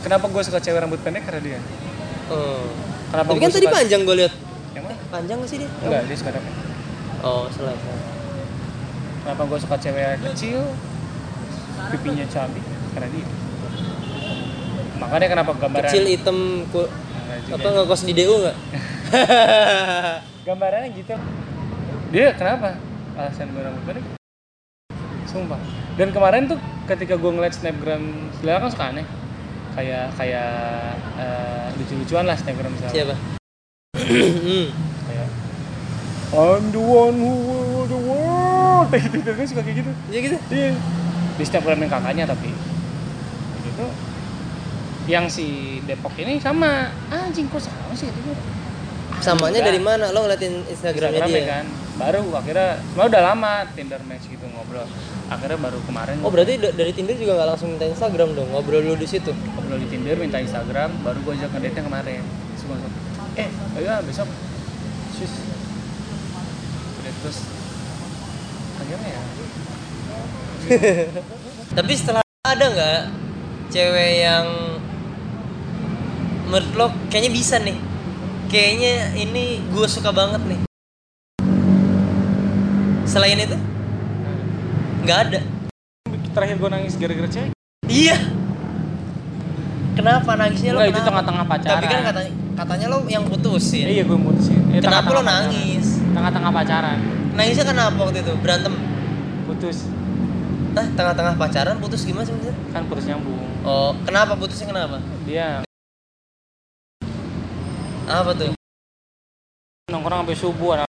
Kenapa 0.00 0.24
gue 0.26 0.42
suka 0.42 0.58
cewek 0.58 0.80
rambut 0.80 1.00
pendek 1.00 1.28
karena 1.28 1.40
dia? 1.44 1.60
Oh. 2.32 2.64
Kenapa 3.10 3.28
Tapi 3.30 3.38
kan 3.38 3.50
tadi 3.52 3.66
suka- 3.68 3.76
panjang 3.76 4.00
gue 4.02 4.16
lihat. 4.16 4.32
Yang 4.72 4.82
mana? 4.86 4.94
Eh, 4.94 4.98
panjang 5.12 5.36
gak 5.38 5.50
sih 5.50 5.58
dia? 5.60 5.70
Enggak, 5.84 6.02
dia 6.08 6.16
suka 6.16 6.30
pendek. 6.32 6.54
Oh, 7.20 7.44
salah. 7.52 7.76
Kenapa 9.20 9.42
gue 9.44 9.58
suka 9.60 9.76
cewek 9.76 10.04
kecil, 10.24 10.60
pipinya 11.90 12.24
cabi? 12.26 12.60
Karena 12.90 13.08
dia. 13.12 13.26
Makanya 14.96 15.26
kenapa 15.28 15.50
gambaran 15.54 15.84
Kecil 15.86 16.04
hitam 16.06 16.38
ku, 16.68 16.84
juga. 17.46 17.56
apa 17.56 17.68
ngekos 17.70 18.02
di 18.04 18.12
DU 18.14 18.34
nggak? 18.36 18.56
gambarannya 20.48 20.88
gitu. 20.92 21.14
Dia 22.10 22.32
kenapa? 22.32 22.76
Alasan 23.16 23.52
gue 23.52 23.60
rambut 23.60 23.84
pendek? 23.84 24.04
Sumpah. 25.24 25.60
Dan 26.00 26.16
kemarin 26.16 26.48
tuh 26.48 26.56
ketika 26.88 27.20
gue 27.20 27.28
ngeliat 27.28 27.52
snapgram, 27.52 28.32
sebenarnya 28.40 28.60
kan 28.64 28.70
suka 28.72 28.84
aneh. 28.88 29.06
Kayak 29.76 30.08
kayak 30.16 30.52
eh, 31.20 31.66
lucu-lucuan 31.76 32.24
lah 32.24 32.40
snapgram 32.40 32.72
misalnya. 32.72 32.96
Siapa? 32.96 33.14
Hmm. 34.00 34.66
Kayak 35.04 35.28
I'm 36.32 36.64
the 36.72 36.80
one 36.80 37.20
who 37.20 37.34
the 37.84 38.00
world. 38.00 38.88
Gitu, 38.96 39.20
dia 39.20 39.44
suka 39.44 39.60
kayak 39.60 39.76
gitu. 39.84 39.92
Ya 40.08 40.18
gitu. 40.24 40.36
Iya. 40.48 40.72
Di 41.36 41.44
setiap 41.44 41.68
ramen 41.68 41.92
kakaknya 41.92 42.24
tapi 42.24 42.48
gitu. 43.60 43.84
Yang 45.04 45.24
si 45.36 45.46
Depok 45.84 46.16
ini 46.16 46.40
sama 46.40 46.96
anjing 47.12 47.44
kok 47.52 47.60
sama 47.60 47.92
sih 47.92 48.08
gitu. 48.08 48.32
Samanya 49.20 49.60
Enggak. 49.60 49.68
dari 49.68 49.80
mana? 49.84 50.04
Lo 50.16 50.24
ngeliatin 50.24 50.64
Instagramnya 50.64 51.28
Instagramnya 51.28 51.44
dia? 51.44 51.52
kan. 51.60 51.64
Baru 52.00 52.24
akhirnya 52.32 52.80
semua 52.88 53.04
udah 53.12 53.20
lama 53.20 53.52
Tinder 53.76 54.00
match 54.08 54.32
gitu 54.32 54.48
ngobrol. 54.48 54.88
Akhirnya 55.30 55.62
baru 55.62 55.78
kemarin 55.86 56.18
Oh 56.20 56.30
berarti 56.34 56.58
da- 56.58 56.74
dari 56.74 56.90
Tinder 56.90 57.14
juga 57.14 57.38
nggak 57.38 57.48
langsung 57.54 57.70
minta 57.70 57.86
Instagram 57.86 58.34
dong? 58.34 58.50
Ngobrol 58.50 58.82
dulu 58.82 58.98
di 58.98 59.06
situ. 59.06 59.30
ngobrol 59.30 59.78
di 59.78 59.86
Tinder 59.86 60.18
minta 60.18 60.42
Instagram, 60.42 60.90
baru 61.06 61.22
gue 61.22 61.32
ajak 61.38 61.54
ngedate 61.54 61.80
kemarin. 61.86 62.22
Terus 62.58 62.66
langsung, 62.66 62.92
eh 63.38 63.46
ayo 63.78 63.88
ah, 63.88 64.02
besok 64.02 64.26
sus. 65.14 65.32
Udah 66.98 67.12
terus 67.22 67.38
akhirnya 68.80 69.08
ya 69.08 69.22
Tapi 71.78 71.92
setelah 71.94 72.22
ada 72.42 72.66
nggak 72.66 73.00
cewek 73.70 74.12
yang 74.26 74.46
menurut 76.50 76.70
lo 76.74 76.86
kayaknya 77.06 77.30
bisa 77.30 77.56
nih. 77.62 77.78
Kayaknya 78.50 79.14
ini 79.14 79.62
gue 79.70 79.86
suka 79.86 80.10
banget 80.10 80.42
nih. 80.42 80.60
Selain 83.06 83.38
itu 83.38 83.69
nggak 85.00 85.18
ada. 85.26 85.40
terakhir 86.30 86.56
gue 86.56 86.70
nangis 86.70 86.94
gara-gara 86.94 87.28
cewek 87.28 87.50
Iya. 87.84 88.16
Kenapa 89.92 90.30
nangisnya 90.32 90.70
lo? 90.70 90.78
Enggak, 90.78 90.86
itu 90.86 90.94
kenapa? 90.94 91.08
tengah-tengah 91.10 91.44
pacaran. 91.44 91.74
Tapi 91.74 91.86
kan 91.86 92.00
katanya 92.04 92.30
katanya 92.54 92.86
lo 92.86 92.98
yang 93.04 93.24
putusin. 93.24 93.84
iya 93.84 94.02
gue 94.02 94.14
mutusin 94.16 94.58
Eh, 94.70 94.78
Kenapa 94.78 95.10
lo 95.10 95.18
tengah-tengah 95.18 95.24
pacaran. 95.24 95.50
nangis? 95.50 95.86
tengah-tengah 96.10 96.50
pacaran 96.52 96.98
Nangisnya 97.32 97.64
kenapa 97.64 97.98
waktu 98.00 98.18
itu? 98.20 98.32
Berantem? 98.38 98.74
putus 99.44 99.78
Hah? 100.70 100.86
Tengah-tengah 100.88 101.34
pacaran 101.34 101.76
putus 101.76 102.00
gimana 102.02 102.22
sih 102.22 102.32
maksudnya? 102.32 102.56
kan 102.70 102.82
putus 102.86 103.04
nyambung 103.04 103.38
Oh, 103.60 103.92
kenapa 104.02 104.32
putusnya 104.34 104.66
kenapa? 104.66 104.96
dia 105.22 105.60
Apa 108.06 108.30
tuh? 108.32 108.54
nongkrong 109.86 110.22
sampai 110.22 110.36
subuh 110.36 110.70
anak 110.76 110.86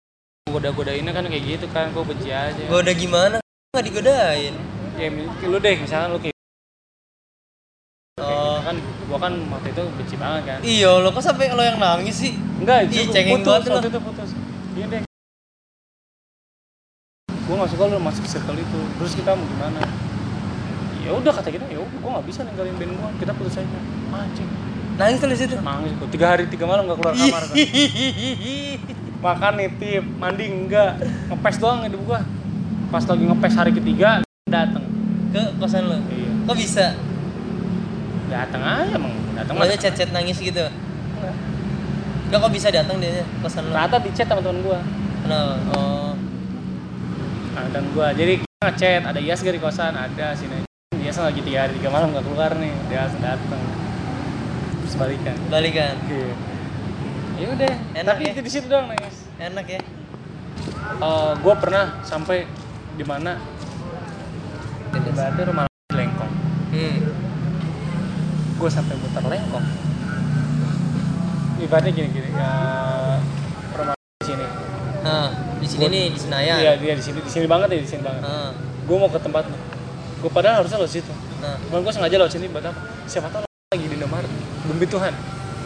goda-godainnya 0.47 1.11
kan 1.11 1.23
kayak 1.25 1.43
gitu 1.45 1.65
kan 1.69 1.91
gue 1.91 2.03
benci 2.05 2.31
aja 2.31 2.63
udah 2.65 2.95
gimana? 2.95 3.37
Nggak 3.75 3.91
digodain. 3.91 4.55
ya 4.95 5.11
lu 5.51 5.59
deh 5.59 5.75
misalkan 5.83 6.15
lu 6.15 6.19
kayak 6.23 6.31
Oh. 8.15 8.63
kan 8.63 8.79
gua 9.11 9.19
kan 9.19 9.35
waktu 9.51 9.75
itu 9.75 9.83
benci 9.99 10.15
banget 10.15 10.41
kan. 10.47 10.59
Iya, 10.63 11.03
lo 11.03 11.11
kok 11.11 11.19
sampai 11.19 11.51
lo 11.51 11.59
yang 11.59 11.75
nangis 11.75 12.15
sih? 12.15 12.39
enggak 12.63 12.87
Ih, 12.87 13.03
itu 13.03 13.11
cengeng 13.11 13.43
putus 13.43 13.67
banget 13.67 13.75
waktu 13.75 13.89
itu 13.91 13.99
putus. 13.99 14.29
Iya 14.79 14.85
deh. 14.87 15.01
Gua 17.43 17.55
nggak 17.59 17.69
suka 17.75 17.83
lu 17.91 17.99
masuk 17.99 18.23
circle 18.23 18.55
itu. 18.55 18.79
Terus 18.95 19.11
kita 19.19 19.35
mau 19.35 19.43
gimana? 19.43 19.83
Ya 21.03 21.11
udah 21.11 21.31
kata 21.35 21.51
kita 21.51 21.67
ya 21.67 21.83
udah 21.83 21.97
gua 21.99 22.09
nggak 22.15 22.25
bisa 22.31 22.39
ninggalin 22.47 22.75
band 22.79 22.93
gua. 22.95 23.09
Kita 23.19 23.31
putus 23.35 23.59
aja. 23.59 23.79
Anjing. 24.15 24.49
Nangis 24.95 25.17
tuh 25.19 25.27
di 25.27 25.35
situ. 25.35 25.55
nangis 25.59 25.91
gua. 25.99 26.07
Tiga 26.07 26.25
hari 26.31 26.47
tiga 26.47 26.63
malam 26.63 26.87
nggak 26.87 26.97
keluar 27.03 27.13
kamar 27.19 27.43
kan 27.51 27.55
makan 29.25 29.53
nitip 29.57 30.03
mandi 30.21 30.45
enggak 30.47 31.01
ngepes 31.27 31.57
doang 31.59 31.83
hidup 31.83 31.99
gua 32.05 32.21
pas 32.95 33.03
lagi 33.11 33.27
ngepes 33.27 33.53
hari 33.59 33.71
ketiga 33.75 34.23
dateng 34.47 34.87
Ke 35.35 35.51
kosan 35.59 35.83
lo. 35.91 35.99
iya 36.15 36.31
Kok 36.47 36.55
bisa? 36.55 36.95
dateng 38.31 38.63
aja 38.63 38.95
emang 38.95 39.11
dateng 39.35 39.53
Maksudnya 39.59 39.79
chat-chat 39.83 40.09
nangis 40.15 40.39
gitu. 40.39 40.63
Enggak 42.25 42.39
kok 42.39 42.53
bisa 42.55 42.71
datang 42.71 43.03
dia 43.03 43.27
kosan 43.43 43.67
lo? 43.67 43.75
Ternyata 43.75 43.99
di 43.99 44.09
chat 44.15 44.31
sama 44.31 44.39
temen 44.39 44.63
gua 44.63 44.79
Kenapa? 45.27 45.59
Oh. 45.75 46.15
nah, 47.51 47.83
gua 47.91 48.07
jadi 48.15 48.39
kita 48.39 48.63
ngechat 48.63 49.03
ada 49.03 49.19
Iyas 49.19 49.43
gak 49.43 49.55
di 49.59 49.61
kosan 49.61 49.91
ada 49.91 50.27
sini 50.31 50.63
Iyas 50.95 51.19
lagi 51.19 51.43
tiga 51.43 51.67
hari 51.67 51.75
tiga 51.75 51.91
malam 51.91 52.15
gak 52.15 52.23
keluar 52.23 52.55
nih 52.55 52.71
dia 52.87 53.03
langsung 53.03 53.19
dateng 53.19 53.61
terus 54.79 54.95
balikan 54.95 55.35
Balikan. 55.51 55.95
iya 56.07 56.31
ya 57.35 57.47
udah 57.51 57.73
Enak 57.91 58.15
tapi 58.15 58.23
ya? 58.23 58.31
itu 58.31 58.39
di 58.39 58.51
situ 58.55 58.65
doang 58.71 58.87
nangis 58.87 59.27
Enak 59.35 59.67
ya? 59.67 59.83
Eh, 60.95 61.31
gua 61.43 61.55
pernah 61.59 61.99
sampai 62.07 62.47
di 62.95 63.03
mana? 63.03 63.35
Berarti 64.95 65.41
rumah 65.43 65.65
lengkong. 65.91 66.33
Hmm. 66.75 66.97
gue 68.55 68.69
sampai 68.71 68.95
muter 68.95 69.23
lengkong. 69.23 69.67
Ibaratnya 71.59 71.91
gini 71.91 72.07
gini 72.11 72.29
ya 72.31 72.51
rumah 73.75 73.95
di 73.95 74.25
sini. 74.27 74.45
Nah, 75.03 75.27
di 75.59 75.67
sini 75.67 75.85
nih 75.91 76.03
di 76.15 76.19
Senayan. 76.19 76.57
iya 76.63 76.73
dia 76.79 76.93
di 76.95 77.03
sini 77.03 77.19
di 77.19 77.31
sini 77.31 77.45
banget 77.51 77.75
ya 77.75 77.79
di 77.83 77.89
sini 77.89 78.01
banget. 78.03 78.23
Nah, 78.23 78.55
gue 78.55 78.95
mau 78.95 79.11
ke 79.11 79.19
tempat 79.19 79.43
gue 80.23 80.31
padahal 80.31 80.63
harusnya 80.63 80.79
lo 80.79 80.87
situ. 80.87 81.11
Nah. 81.43 81.59
cuman 81.67 81.83
gue 81.83 81.93
sengaja 81.93 82.15
lewat 82.15 82.31
sini 82.31 82.47
buat 82.47 82.63
apa? 82.63 82.79
Siapa 83.11 83.27
tahu 83.27 83.43
lo 83.43 83.47
lagi 83.75 83.85
di 83.91 83.95
Indomaret. 83.99 84.31
Demi 84.71 84.87
Tuhan. 84.87 85.13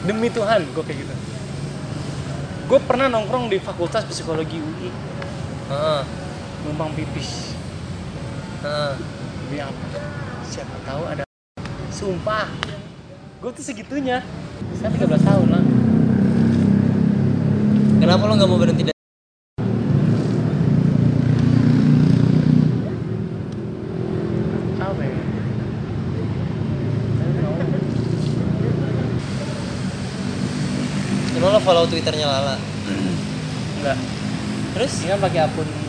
Demi 0.10 0.28
Tuhan 0.34 0.60
gue 0.66 0.84
kayak 0.84 0.98
gitu. 1.06 1.14
Gue 2.70 2.80
pernah 2.86 3.06
nongkrong 3.10 3.50
di 3.50 3.58
fakultas 3.62 4.06
psikologi 4.06 4.62
UI 4.62 4.90
Heeh. 5.70 6.29
Numpang 6.66 6.92
pipis. 6.98 7.56
Demi 8.60 9.64
apa 9.64 9.86
siapa 10.44 10.76
tahu 10.84 11.02
ada. 11.08 11.24
Sumpah 11.94 12.48
gue 13.40 13.52
tuh 13.56 13.64
segitunya. 13.64 14.20
Saya 14.76 14.92
13 14.92 15.24
tahun 15.24 15.48
lah. 15.48 15.64
Kenapa 18.00 18.24
lo 18.28 18.34
nggak 18.36 18.50
mau 18.52 18.60
berhenti 18.60 18.84
dari 18.88 18.92
ya? 18.92 18.98
Emang 31.40 31.56
lo 31.56 31.60
follow 31.64 31.88
Twitternya 31.88 32.28
Lala? 32.28 32.60
enggak. 33.80 33.96
Terus? 34.76 34.92
ini 35.04 35.16
kan 35.16 35.20
pakai 35.24 35.40
akun 35.48 35.89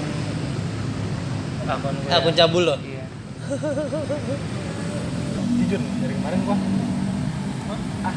akun 1.71 1.95
gue 1.95 2.11
Akun 2.11 2.35
cabul 2.35 2.63
lo? 2.67 2.75
iya. 2.83 3.05
Jujur 5.61 5.81
dari 6.01 6.15
kemarin 6.15 6.41
gua. 6.43 6.57
Hah? 6.57 7.81
ah 8.07 8.17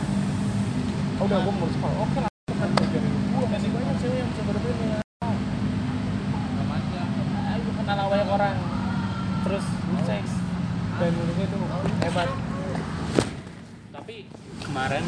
oh, 1.18 1.26
udah 1.26 1.38
gua 1.40 1.54
mau 1.54 1.70
sekolah. 1.70 1.98
Oke 2.02 2.20
lah. 2.20 2.32
Kan 2.32 2.70
dari 2.72 3.08
gua 3.30 3.46
masih 3.46 3.70
banyak 3.70 3.96
cewek 4.00 4.18
yang 4.18 4.30
bisa 4.30 4.42
berbeda 4.46 4.86
Ayo 7.44 7.70
kenal 7.76 7.96
sama 7.96 8.10
banyak 8.10 8.30
orang. 8.32 8.56
Terus 9.44 9.66
sex 10.04 10.24
dan 10.94 11.10
menurut 11.12 11.34
gue 11.34 11.46
itu 11.46 11.58
hebat. 12.00 12.30
Tapi 13.92 14.16
kemarin 14.62 15.04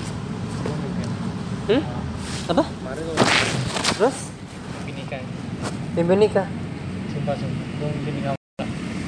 Hmm? 1.66 1.82
Apa? 2.46 2.62
kemarin 2.62 3.06
Terus? 3.98 4.18
mimpi 4.78 4.92
nikah. 4.94 5.22
Mimpi 5.96 6.14
nikah. 6.20 6.48
sumpah 7.10 7.34
sumpah. 7.34 7.66
Gua 7.80 7.90
mimpi 7.90 8.12
nikah 8.14 8.35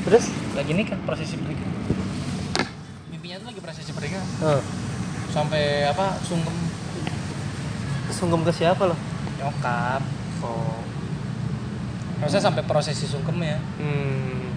Terus? 0.07 0.25
lagi 0.53 0.71
nikah 0.71 0.97
prosesi 0.99 1.35
pernikahan 1.35 1.69
mimpinya 3.07 3.37
tuh 3.37 3.47
lagi 3.47 3.59
prosesi 3.59 3.91
pernikahan 3.91 4.25
Oh. 4.39 4.61
sampai 5.29 5.85
apa 5.85 6.17
sungkem 6.21 6.55
Sungkem 8.09 8.41
ke 8.41 8.51
siapa 8.51 8.83
lo? 8.83 8.95
nyokap 9.35 10.01
Oh. 10.39 10.79
maksudnya 12.17 12.41
sampai 12.41 12.63
prosesi 12.63 13.03
sungkem 13.03 13.37
ya 13.39 13.59
Hmm. 13.77 14.49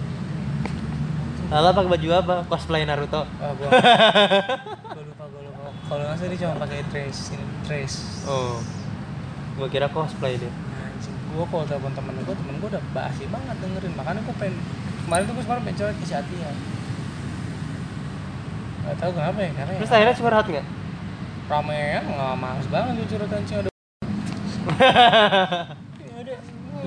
Lala 1.51 1.69
pakai 1.69 1.91
baju 1.91 2.07
apa? 2.15 2.35
Cosplay 2.47 2.81
Naruto. 2.81 3.27
oh, 3.27 3.51
gua 3.53 3.69
gua 4.87 5.03
lupa 5.03 5.23
gua 5.27 5.41
lupa 5.43 5.67
kalau 5.85 6.01
nggak 6.01 6.15
salah 6.15 6.31
dia 6.31 6.39
cuma 6.39 6.55
pakai 6.57 6.79
dress 6.87 7.17
ini 7.29 7.43
dress 7.61 7.93
Oh. 8.23 8.57
Gua 9.53 9.67
kira 9.67 9.85
cosplay 9.85 10.39
dia. 10.39 10.47
anjing 10.47 11.11
gua 11.29 11.43
kalau 11.45 11.67
telepon 11.67 11.91
temen 11.91 12.15
gua 12.23 12.33
temen 12.33 12.55
gua 12.57 12.69
udah 12.71 12.83
basi 12.91 13.27
banget 13.27 13.55
dengerin 13.59 13.93
makanya 13.93 14.23
gua 14.23 14.35
pengen 14.39 14.55
kemarin 15.11 15.27
tuh 15.27 15.35
gua 15.35 15.43
sekarang 15.43 15.63
pengen 15.65 15.75
coret 15.77 15.97
isi 15.99 16.13
hati 16.15 16.35
ya 16.37 16.51
Gak 18.81 18.95
tau 18.97 19.11
kenapa 19.11 19.39
ya 19.39 19.51
karena 19.53 19.71
Terus 19.75 19.85
ya, 19.85 19.95
akhirnya 19.99 20.15
curhat 20.15 20.45
nggak? 20.47 20.65
ramean 21.43 22.03
nggak 22.07 22.35
males 22.37 22.63
banget 22.65 22.93
tuh 22.95 23.07
curhatan 23.11 23.41
cewek 23.43 23.67
ada 23.67 23.71
ya 25.99 26.15
ada 26.15 26.35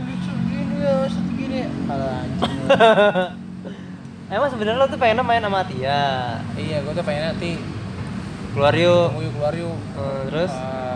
lucu 0.01 0.33
gini 0.43 0.75
ya 0.81 0.95
satu 1.05 1.31
gini 1.35 1.61
kalau 1.85 2.09
anjing 2.09 2.53
Emang 4.27 4.49
sebenarnya 4.49 4.81
lo 4.81 4.89
tuh 4.89 4.97
pengen 4.97 5.21
main 5.21 5.39
sama 5.39 5.61
Tia. 5.63 6.41
iya 6.57 6.81
gua 6.81 6.93
tuh 6.93 7.05
pengen 7.05 7.29
nanti 7.29 7.61
Keluar 8.51 8.73
yuk. 8.73 9.13
ketemu 9.13 9.21
yuk 9.21 9.33
keluar 9.37 9.53
yuk 9.55 9.77
Eh, 9.77 10.21
terus? 10.27 10.49
Eh, 10.49 10.94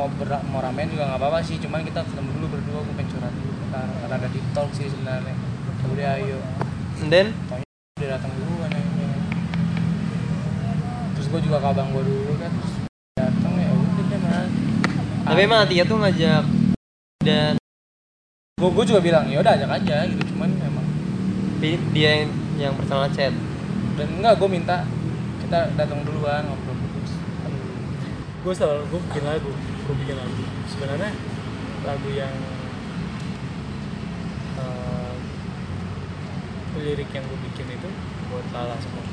mau 0.00 0.08
ber 0.16 0.32
mau 0.48 0.64
ramean 0.64 0.88
juga 0.88 1.12
nggak 1.12 1.20
apa-apa 1.20 1.44
sih. 1.44 1.60
Cuman 1.60 1.84
kita 1.84 2.00
ketemu 2.00 2.40
dulu 2.40 2.56
berdua 2.56 2.80
gue 2.88 2.94
pengen 2.96 3.12
curhat 3.12 3.32
dulu. 3.36 3.52
Bentar 3.52 3.84
karena 3.84 4.14
ada 4.16 4.28
deep 4.32 4.46
talk 4.56 4.72
sih 4.72 4.88
sebenarnya. 4.88 5.36
Udah 5.92 6.16
ayo. 6.16 6.40
And 7.04 7.12
then? 7.12 7.36
Taunya 7.52 7.68
dia 8.00 8.16
datang 8.16 8.32
duluan 8.32 8.72
ya 8.72 8.80
terus 11.20 11.36
gue 11.36 11.40
juga 11.52 11.60
ke 11.60 11.68
abang 11.68 11.92
gue 11.92 12.00
dulu 12.00 12.32
kan 12.40 12.48
terus 12.48 12.72
datang 13.12 13.52
ya 13.60 13.68
udah 13.76 14.04
deh 14.08 14.20
mas. 14.24 14.52
Tapi 15.28 15.40
emang 15.44 15.68
Tia 15.68 15.84
tuh 15.84 16.00
ngajak 16.00 16.44
dan 17.28 17.52
gue 18.56 18.70
gue 18.72 18.84
juga 18.88 19.00
bilang 19.04 19.28
ya 19.28 19.44
udah 19.44 19.52
ajak 19.52 19.68
aja 19.68 19.96
gitu. 20.08 20.22
Cuman 20.32 20.48
emang 20.64 20.86
di- 21.60 21.84
dia 21.92 22.24
yang, 22.24 22.32
yang 22.56 22.72
pertama 22.72 23.04
chat. 23.12 23.36
dan 24.00 24.08
enggak 24.16 24.40
gue 24.40 24.48
minta 24.48 24.88
kita 25.44 25.76
datang 25.76 26.00
duluan 26.08 26.40
ngobrol 26.48 26.72
terus. 26.88 27.12
Gue 28.40 28.52
selalu 28.56 28.88
gue 28.88 29.00
bikin 29.12 29.24
lagu 29.28 29.52
gue 29.86 29.94
bikin 30.04 30.16
lagu. 30.16 30.42
Sebenarnya 30.68 31.10
lagu 31.84 32.08
yang 32.12 32.34
eh, 34.60 35.14
lirik 36.80 37.10
yang 37.12 37.24
gue 37.24 37.38
bikin 37.50 37.66
itu 37.72 37.88
buat 38.28 38.46
Lala 38.52 38.76
semua. 38.80 39.04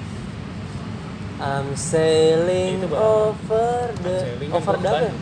I'm 1.37 1.77
sailing 1.77 2.81
Itu, 2.81 2.97
over 2.97 3.93
the 4.01 4.15
Sailing 4.25 4.49
kan 4.49 4.57
over 4.57 4.75
the. 4.81 5.13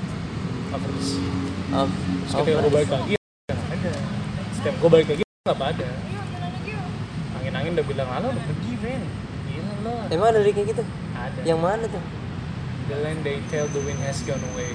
Over 0.72 0.90
the 0.96 1.04
sea. 1.04 1.28
Of, 1.76 1.90
ketika 2.32 2.60
gue 2.64 2.72
balik 2.72 2.90
lagi 2.90 3.14
nggak 3.20 3.60
ada. 3.76 3.94
Setiap 4.56 4.76
gue 4.80 4.90
balik 4.90 5.08
lagi 5.12 5.24
nggak 5.26 5.60
pada 5.60 5.90
angin-angin 7.38 7.72
udah 7.78 7.86
bilang 7.86 8.10
halo 8.10 8.28
udah 8.34 8.44
pergi 8.50 8.74
gila 9.46 9.74
lo 9.86 9.94
Emang 10.10 10.28
ada 10.34 10.40
kayak 10.42 10.68
gitu? 10.74 10.84
ada. 11.14 11.40
Yang 11.46 11.60
mana 11.62 11.86
tuh? 11.86 12.04
the 12.86 12.98
land 13.02 13.22
they 13.26 13.42
tell 13.50 13.66
the 13.74 13.82
wind 13.82 13.98
has 14.06 14.22
gone 14.22 14.42
away 14.54 14.74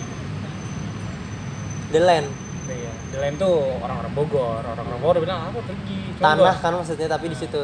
The 1.90 2.00
Land. 2.00 2.28
Iya, 2.70 2.92
the 3.10 3.18
land 3.18 3.34
tuh 3.34 3.82
orang-orang 3.82 4.14
Bogor 4.14 4.62
orang-orang 4.62 5.02
Bogor 5.02 5.18
bilang 5.26 5.50
apa 5.50 5.58
pergi 5.58 6.14
Cuma 6.14 6.38
Tanah 6.38 6.54
kan 6.54 6.72
maksudnya 6.78 7.10
tapi 7.10 7.26
di 7.26 7.34
situ. 7.34 7.62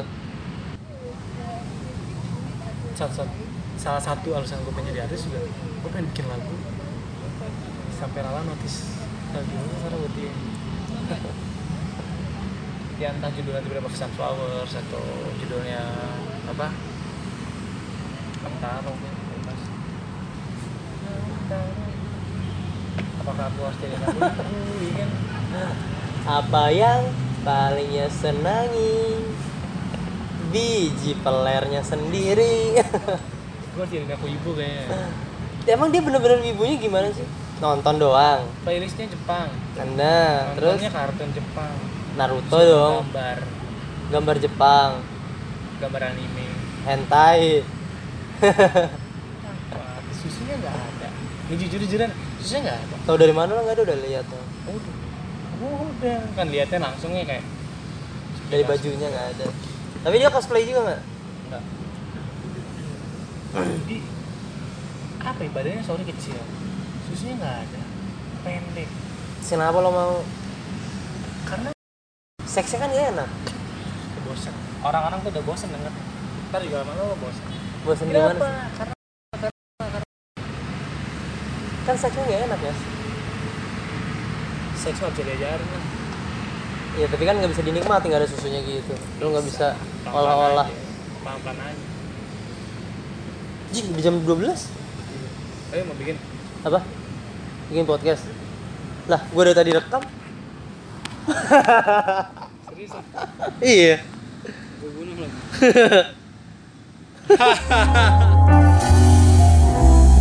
salah, 2.97 3.13
satu- 3.15 3.47
salah 3.79 4.03
satu 4.03 4.35
alasan 4.35 4.59
gue 4.67 4.73
pengen 4.75 4.91
jadi 4.91 5.07
artis 5.07 5.29
juga 5.29 5.47
gue 5.47 5.91
pengen 5.93 6.11
bikin 6.11 6.27
lagu 6.27 6.55
sampai 7.93 8.25
Lala 8.25 8.41
notice 8.43 8.99
lagu 9.31 9.47
itu 9.47 9.77
karena 9.79 9.97
buat 10.01 10.13
dia 10.17 10.33
ya 12.97 13.09
entah 13.13 13.31
judulnya 13.31 13.61
tiba-tiba 13.61 13.91
Sunflowers 13.93 14.73
atau 14.75 15.05
judulnya 15.39 15.83
apa 16.49 16.67
Kentaro 18.43 18.91
kan 18.91 19.15
bebas. 19.29 19.61
Apakah 23.27 23.51
aku 23.51 23.61
harus 23.67 23.79
jadi 23.83 23.97
kan 24.95 25.11
Apa 26.39 26.71
yang 26.71 27.11
palingnya 27.43 28.07
senangi? 28.07 29.19
Biji 30.55 31.19
pelernya 31.27 31.83
sendiri. 31.83 32.79
gue 33.75 33.87
jadi 33.91 34.15
aku 34.15 34.31
ibu 34.31 34.55
kayaknya. 34.55 35.11
Emang 35.67 35.91
dia 35.91 35.99
bener-bener 35.99 36.39
ibunya 36.47 36.79
gimana 36.79 37.11
sih? 37.11 37.27
Nonton 37.59 37.99
doang. 37.99 38.47
playlistnya 38.63 39.11
Jepang. 39.11 39.51
Anda 39.75 40.55
terus? 40.55 40.79
kartun 40.87 41.31
Jepang. 41.35 41.75
Naruto 42.15 42.59
dong, 42.63 42.95
gambar. 43.11 43.39
Gambar 44.15 44.37
Jepang, 44.39 44.91
gambar 45.83 46.03
anime. 46.15 46.47
Hentai. 46.87 47.67
Susunya 50.15 50.55
nggak 50.63 50.75
ada. 50.75 51.09
Ini 51.51 51.55
jujur 51.59 51.81
jujuran 51.83 52.11
susunya 52.47 52.71
nggak 52.71 52.79
ada 52.79 52.97
Tahu 53.11 53.17
dari 53.19 53.35
mana? 53.35 53.51
Lo 53.59 53.61
nggak 53.67 53.75
ada 53.75 53.85
udah 53.91 53.99
lihat 54.07 54.25
tuh. 54.31 54.45
udah. 54.71 54.95
Oh, 55.67 55.91
udah. 55.91 56.21
Kan 56.39 56.47
lihatnya 56.55 56.79
langsungnya 56.79 57.27
kayak 57.27 57.45
Dari 58.47 58.63
bajunya 58.63 59.11
nggak 59.11 59.27
ada. 59.35 59.47
Tapi 60.07 60.15
dia 60.23 60.31
cosplay 60.31 60.63
juga 60.63 60.81
nggak? 60.87 61.03
enggak 61.51 61.65
di 63.89 63.99
apa 65.27 65.41
ya 65.43 65.51
badannya 65.51 65.83
sorry 65.83 66.07
kecil. 66.07 66.39
Susunya 67.11 67.35
nggak 67.35 67.57
ada. 67.67 67.83
Pendek. 68.47 68.89
Kenapa 69.43 69.79
lo 69.83 69.91
mau? 69.91 70.15
karena 71.47 71.71
Seksnya 72.47 72.83
kan 72.83 72.91
gak 72.91 73.11
enak. 73.15 73.31
bosan 74.27 74.55
orang-orang 74.83 75.19
tuh 75.23 75.31
udah 75.35 75.43
bosan 75.43 75.71
denger. 75.75 75.93
Ntar 76.51 76.61
juga 76.63 76.77
lama 76.87 76.93
lo 76.95 77.15
bosan 77.19 77.45
Bosan 77.83 78.07
gimana 78.11 78.71
karena 78.79 78.96
Kan 81.87 81.95
seksnya 81.95 82.23
gak 82.25 82.43
enak 82.47 82.61
ya. 82.61 82.75
seks 84.77 84.99
mah 85.01 85.11
bisa 85.11 85.23
diajarin 85.25 85.67
lah 85.67 85.83
Ya 86.95 87.07
tapi 87.07 87.23
kan 87.23 87.35
nggak 87.37 87.51
bisa 87.51 87.63
dinikmati 87.63 88.07
nggak 88.07 88.23
ada 88.23 88.31
susunya 88.31 88.61
gitu. 88.63 88.95
Lo 89.19 89.31
nggak 89.31 89.45
bisa 89.45 89.75
olah-olah. 90.07 90.69
pelan-pelan 91.21 91.59
aja 91.59 91.85
Jing, 93.69 93.91
di 93.93 94.01
jam 94.01 94.15
12 94.23 94.47
ayo 95.67 95.83
mau 95.85 95.97
bikin 95.99 96.17
apa? 96.63 96.81
Bikin 97.67 97.83
podcast. 97.85 98.23
Lah, 99.07 99.21
gua 99.29 99.43
dari 99.45 99.59
tadi 99.59 99.71
rekam. 99.75 100.03
serius 102.71 102.95
Iya. 103.59 103.97
gue 104.77 104.91
bunuh 104.95 105.15
lagi 105.19 105.35